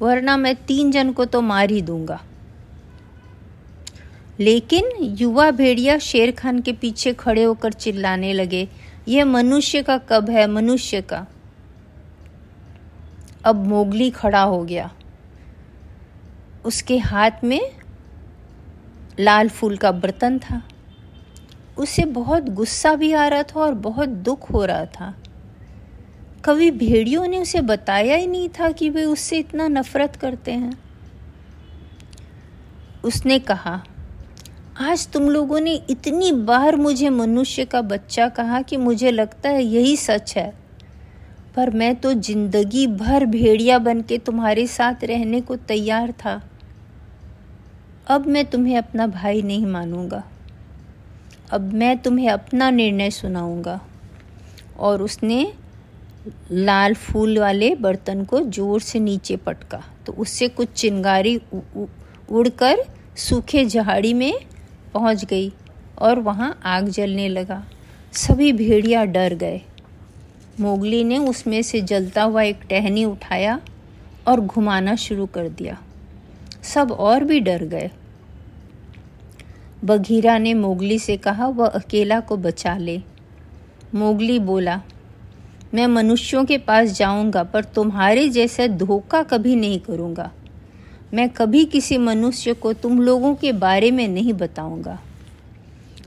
वरना 0.00 0.36
मैं 0.36 0.54
तीन 0.56 0.90
जन 0.90 1.12
को 1.12 1.24
तो 1.24 1.40
मार 1.40 1.70
ही 1.70 1.82
दूँगा। 1.82 2.20
लेकिन 4.40 4.90
युवा 5.00 5.50
भेड़िया 5.50 5.98
शेर 5.98 6.30
खान 6.30 6.60
के 6.60 6.72
पीछे 6.72 7.12
खड़े 7.12 7.42
होकर 7.42 7.72
चिल्लाने 7.72 8.32
लगे, 8.32 8.68
यह 9.08 9.24
मनुष्य 9.24 9.82
का 9.82 9.98
कब 9.98 10.30
है? 10.30 10.46
मनुष्य 10.46 11.00
का? 11.00 11.26
अब 13.44 13.66
मोगली 13.66 14.10
खड़ा 14.10 14.42
हो 14.42 14.64
गया। 14.64 14.92
उसके 16.64 16.98
हाथ 16.98 17.30
में 17.44 17.60
लाल 19.20 19.48
फूल 19.48 19.76
का 19.76 19.92
बर्तन 19.92 20.38
था। 20.38 20.62
उसे 21.78 22.04
बहुत 22.04 22.42
गुस्सा 22.42 22.94
भी 22.94 23.12
आ 23.12 23.28
रहा 23.28 23.42
था 23.42 23.60
और 23.60 23.74
बहुत 23.74 24.08
दुख 24.08 24.52
हो 24.52 24.64
रहा 24.64 24.84
था। 24.84 25.14
कभी 26.44 26.70
भेड़ियों 26.70 27.26
ने 27.26 27.38
उसे 27.38 27.60
बताया 27.60 28.16
ही 28.16 28.26
नहीं 28.26 28.48
था 28.48 28.70
कि 28.70 28.90
वे 28.90 29.04
उससे 29.04 29.38
इतना 29.38 29.68
नफरत 29.68 30.16
करते 30.16 30.52
हैं। 30.52 30.78
उसने 33.04 33.38
कहा 33.38 33.84
आज 34.78 35.06
तुम 35.08 35.28
लोगों 35.30 35.58
ने 35.60 35.72
इतनी 35.90 36.30
बार 36.32 36.76
मुझे 36.76 37.08
मनुष्य 37.10 37.64
का 37.64 37.80
बच्चा 37.82 38.28
कहा 38.28 38.60
कि 38.62 38.76
मुझे 38.76 39.10
लगता 39.10 39.48
है 39.48 39.62
यही 39.62 39.96
सच 39.96 40.36
है। 40.36 40.52
पर 41.56 41.70
मैं 41.70 41.94
तो 41.96 42.12
ज़िंदगी 42.12 42.86
भर 42.86 43.24
भेड़िया 43.26 43.78
बन 43.78 44.02
के 44.02 44.18
तुम्हारे 44.18 44.66
साथ 44.66 45.02
रहने 45.04 45.40
को 45.40 45.56
तैयार 45.56 46.12
था। 46.12 46.40
अब 48.06 48.26
मैं 48.26 48.44
तुम्हें 48.44 48.76
अपना 48.78 49.06
भाई 49.06 49.42
नहीं 49.42 49.66
मानूँगा। 49.66 50.22
अब 51.52 51.72
मैं 51.72 51.96
तुम्हें 51.98 52.28
अपना 52.28 52.70
निर्णय 52.70 53.10
सुनाऊँगा। 53.10 53.80
और 54.78 55.02
उसने 55.02 55.52
लाल 56.50 56.94
फूल 56.94 57.38
वाले 57.38 57.74
बर्तन 57.74 58.24
को 58.24 58.40
ज़ोर 58.40 58.80
से 58.80 59.00
नीचे 59.00 59.36
पटका। 59.38 59.82
तो 60.06 60.12
उससे 60.12 60.48
कुछ 60.48 60.72
चिंगारी 60.72 61.36
उड़कर 62.30 62.84
सूखे 63.18 63.64
झाड़ी 63.64 64.14
में 64.14 64.32
पहुँच 64.98 65.24
गई 65.24 65.52
और 65.98 66.18
वहाँ 66.18 66.60
आग 66.64 66.88
जलने 66.88 67.28
लगा। 67.28 67.64
सभी 68.12 68.52
भेड़िया 68.52 69.04
डर 69.04 69.34
गए। 69.34 69.60
मोगली 70.60 71.04
ने 71.04 71.18
उसमें 71.18 71.62
से 71.62 71.80
जलता 71.80 72.22
हुआ 72.22 72.42
एक 72.42 72.60
टहनी 72.70 73.04
उठाया 73.04 73.60
और 74.28 74.40
घुमाना 74.40 74.96
शुरू 74.96 75.26
कर 75.26 75.48
दिया। 75.48 75.78
सब 76.62 76.92
और 76.92 77.24
भी 77.24 77.40
डर 77.40 77.64
गए। 77.64 77.90
बघीरा 79.84 80.38
ने 80.38 80.54
मोगली 80.54 80.98
से 80.98 81.16
कहा, 81.16 81.46
वह 81.46 81.66
अकेला 81.66 82.20
को 82.20 82.36
बचा 82.36 82.76
ले। 82.76 83.02
मोगली 83.94 84.38
बोला, 84.38 84.82
मैं 85.74 85.86
मनुष्यों 85.86 86.44
के 86.44 86.58
पास 86.58 86.88
जाऊँगा, 86.88 87.42
पर 87.42 87.64
तुम्हारे 87.64 88.28
जैसा 88.28 88.66
धोखा 88.66 89.22
कभी 89.22 89.56
नहीं 89.56 89.80
करूँगा। 89.80 90.30
मैं 91.14 91.28
कभी 91.28 91.64
किसी 91.64 91.96
मनुष्य 91.98 92.52
को 92.54 92.72
तुम 92.74 93.00
लोगों 93.02 93.34
के 93.34 93.52
बारे 93.54 93.90
में 93.90 94.06
नहीं 94.08 94.32
बताऊँगा। 94.34 94.98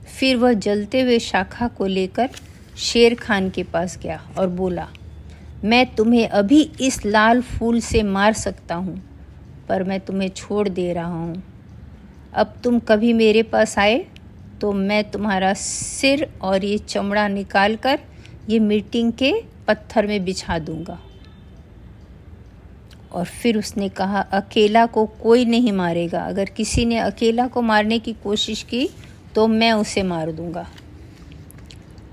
फिर 0.09 0.35
वह 0.37 0.53
जलते 0.55 1.01
हुए 1.01 1.17
शाखा 1.19 1.67
को 1.67 1.85
लेकर 1.85 2.29
शेर 2.79 3.15
खान 3.15 3.49
के 3.49 3.63
पास 3.63 3.97
गया 3.97 4.19
और 4.37 4.47
बोला, 4.49 4.87
मैं 5.63 5.85
तुम्हें 5.95 6.27
अभी 6.29 6.61
इस 6.81 7.05
लाल 7.05 7.41
फूल 7.41 7.79
से 7.81 8.03
मार 8.03 8.33
सकता 8.35 8.75
हूँ, 8.75 9.01
पर 9.69 9.83
मैं 9.83 9.99
तुम्हें 9.99 10.29
छोड़ 10.29 10.67
दे 10.69 10.91
रहा 10.93 11.05
हूँ। 11.07 11.43
अब 12.33 12.53
तुम 12.63 12.79
कभी 12.81 13.13
मेरे 13.13 13.43
पास 13.43 13.77
आए 13.79 14.05
तो 14.61 14.71
मैं 14.73 15.03
तुम्हारा 15.11 15.53
सिर 15.55 16.27
और 16.41 16.65
ये 16.65 16.77
चमड़ा 16.79 17.27
निकाल 17.29 17.75
कर 17.75 17.99
ये 18.49 18.59
मीटिंग 18.59 19.11
के 19.13 19.33
पत्थर 19.67 20.07
में 20.07 20.23
बिछा 20.25 20.57
दूँगा। 20.59 20.99
और 23.13 23.25
फिर 23.25 23.57
उसने 23.57 23.89
कहा, 23.89 24.19
अकेला 24.21 24.85
को 24.85 25.05
कोई 25.05 25.45
नहीं 25.45 25.71
मारेगा। 25.71 26.21
अगर 26.21 26.45
किसी 26.45 26.85
ने 26.85 26.97
अकेला 26.97 27.47
को 27.47 27.61
मारने 27.61 27.99
की 27.99 28.13
कोशिश 28.13 28.63
की 28.63 28.89
तो 29.35 29.47
मैं 29.47 29.71
उसे 29.73 30.03
मार 30.03 30.31
दूँगा। 30.31 30.67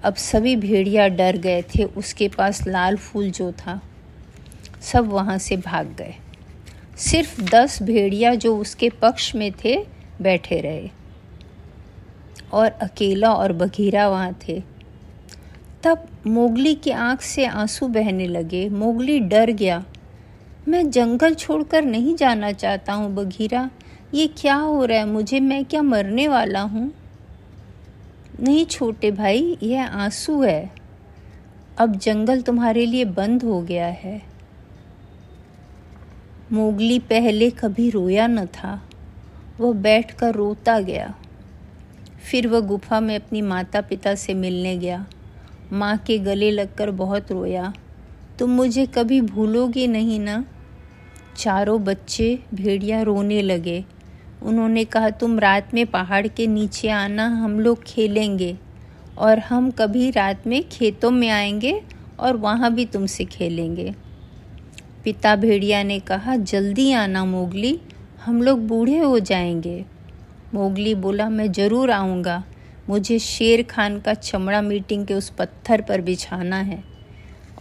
अब 0.04 0.14
सभी 0.14 0.56
भेड़िया 0.56 1.08
डर 1.08 1.36
गए 1.36 1.62
थे। 1.62 1.84
उसके 1.84 2.28
पास 2.28 2.66
लाल 2.66 2.96
फूल 2.96 3.30
जो 3.30 3.52
था, 3.52 3.80
सब 4.82 5.08
वहाँ 5.08 5.38
से 5.38 5.56
भाग 5.56 5.86
गए। 5.98 6.14
सिर्फ़ 6.96 7.42
दस 7.42 7.82
भेड़िया 7.82 8.34
जो 8.34 8.56
उसके 8.58 8.90
पक्ष 8.90 9.34
में 9.34 9.52
थे, 9.64 9.86
बैठे 10.22 10.60
रहे। 10.60 10.90
और 12.52 12.70
अकेला 12.70 13.32
और 13.32 13.52
बघीरा 13.52 14.08
वहाँ 14.08 14.38
थे। 14.48 14.62
तब 15.82 16.08
मोगली 16.26 16.74
की 16.74 16.90
आँख 16.90 17.20
से 17.20 17.44
आँसू 17.46 17.88
बहने 17.88 18.26
लगे। 18.26 18.68
मोगली 18.68 19.20
डर 19.20 19.50
गया। 19.50 19.84
मैं 20.68 20.90
जंगल 20.90 21.34
छोड़कर 21.34 21.82
नहीं 21.82 22.14
जाना 22.14 22.52
चाहता 22.52 22.92
हूँ, 22.92 23.14
बघीरा। 23.14 23.70
ये 24.14 24.26
क्या 24.26 24.54
हो 24.54 24.84
रहा 24.84 24.98
है? 24.98 25.06
मुझे, 25.06 25.40
मैं 25.40 25.64
क्या 25.64 25.82
मरने 25.82 26.28
वाला 26.28 26.60
हूँ? 26.60 26.92
नहीं 28.40 28.66
छोटे 28.66 29.10
भाई, 29.10 29.58
यह 29.62 29.86
आँसू 29.86 30.42
है। 30.42 30.72
अब 31.78 31.96
जंगल 31.96 32.42
तुम्हारे 32.42 32.86
लिए 32.86 33.04
बंद 33.04 33.42
हो 33.42 33.62
गया 33.62 33.86
है। 33.86 34.22
मोगली 36.52 36.98
पहले 36.98 37.50
कभी 37.50 37.90
रोया 37.90 38.26
न 38.26 38.46
था। 38.46 38.88
वह 39.60 39.72
बैठकर 39.72 40.34
रोता 40.34 40.80
गया। 40.80 41.14
फिर 42.30 42.48
वह 42.48 42.60
गुफा 42.60 43.00
में 43.00 43.16
अपनी 43.16 43.42
माता 43.42 43.80
पिता 43.80 44.14
से 44.14 44.34
मिलने 44.34 44.76
गया। 44.76 45.06
माँ 45.72 45.96
के 45.96 46.18
गले 46.18 46.50
लगकर 46.50 46.90
बहुत 46.90 47.32
रोया। 47.32 47.72
तुम 48.38 48.50
मुझे 48.50 48.86
कभी 48.86 49.20
भूलोगे 49.20 49.86
नहीं 49.86 50.20
ना? 50.20 50.44
चारों 51.38 51.84
बच्चे 51.84 52.38
भेड़िया 52.54 53.02
रोने 53.02 53.42
लगे। 53.42 53.84
उन्होंने 54.42 54.84
कहा, 54.84 55.10
तुम 55.10 55.38
रात 55.38 55.74
में 55.74 55.86
पहाड़ 55.86 56.26
के 56.26 56.46
नीचे 56.46 56.88
आना, 56.88 57.26
हम 57.26 57.60
लोग 57.60 57.82
खेलेंगे। 57.82 58.58
और 59.18 59.38
हम 59.38 59.70
कभी 59.70 60.10
रात 60.10 60.46
में 60.46 60.68
खेतों 60.68 61.10
में 61.10 61.28
आएँगे 61.28 61.82
और 62.20 62.36
वहाँ 62.36 62.74
भी 62.74 62.84
तुमसे 62.84 63.24
खेलेंगे। 63.24 63.94
पिता 65.04 65.36
भेड़िया 65.36 65.82
ने 65.82 65.98
कहा, 65.98 66.36
जल्दी 66.36 66.92
आना 66.92 67.24
मोगली, 67.24 67.80
हम 68.24 68.42
लोग 68.42 68.66
बूढ़े 68.66 68.98
हो 68.98 69.18
जाएँगे। 69.18 69.84
मोगली 70.54 70.94
बोला, 70.94 71.28
मैं 71.28 71.52
ज़रूर 71.52 71.90
आऊँगा। 71.90 72.44
मुझे 72.88 73.18
शेर 73.18 73.62
खान 73.62 74.00
का 74.00 74.14
चमड़ा 74.14 74.62
मीटिंग 74.62 75.06
के 75.06 75.14
उस 75.14 75.30
पत्थर 75.30 75.80
पर 75.80 76.00
बिछाना 76.00 76.56
है। 76.56 76.84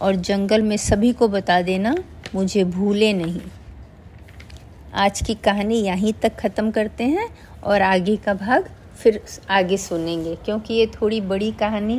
और 0.02 0.16
जंगल 0.16 0.62
में 0.62 0.76
सभी 0.76 1.12
को 1.12 1.28
बता 1.28 1.62
देना, 1.62 1.94
मुझे 2.34 2.64
भूले 2.64 3.12
नहीं। 3.12 3.40
आज 4.94 5.20
की 5.22 5.34
कहानी 5.34 5.78
यहीं 5.78 6.12
तक 6.12 6.36
ख़त्म 6.36 6.70
करते 6.70 7.04
हैं 7.04 7.28
और 7.62 7.82
आगे 7.82 8.16
का 8.16 8.34
भाग 8.34 8.68
फिर 8.96 9.20
आगे 9.50 9.76
सुनेंगे, 9.76 10.34
क्योंकि 10.34 10.74
ये 10.74 10.86
थोड़ी 10.94 11.20
बड़ी 11.22 11.50
कहानी 11.52 11.94
है। 11.94 11.96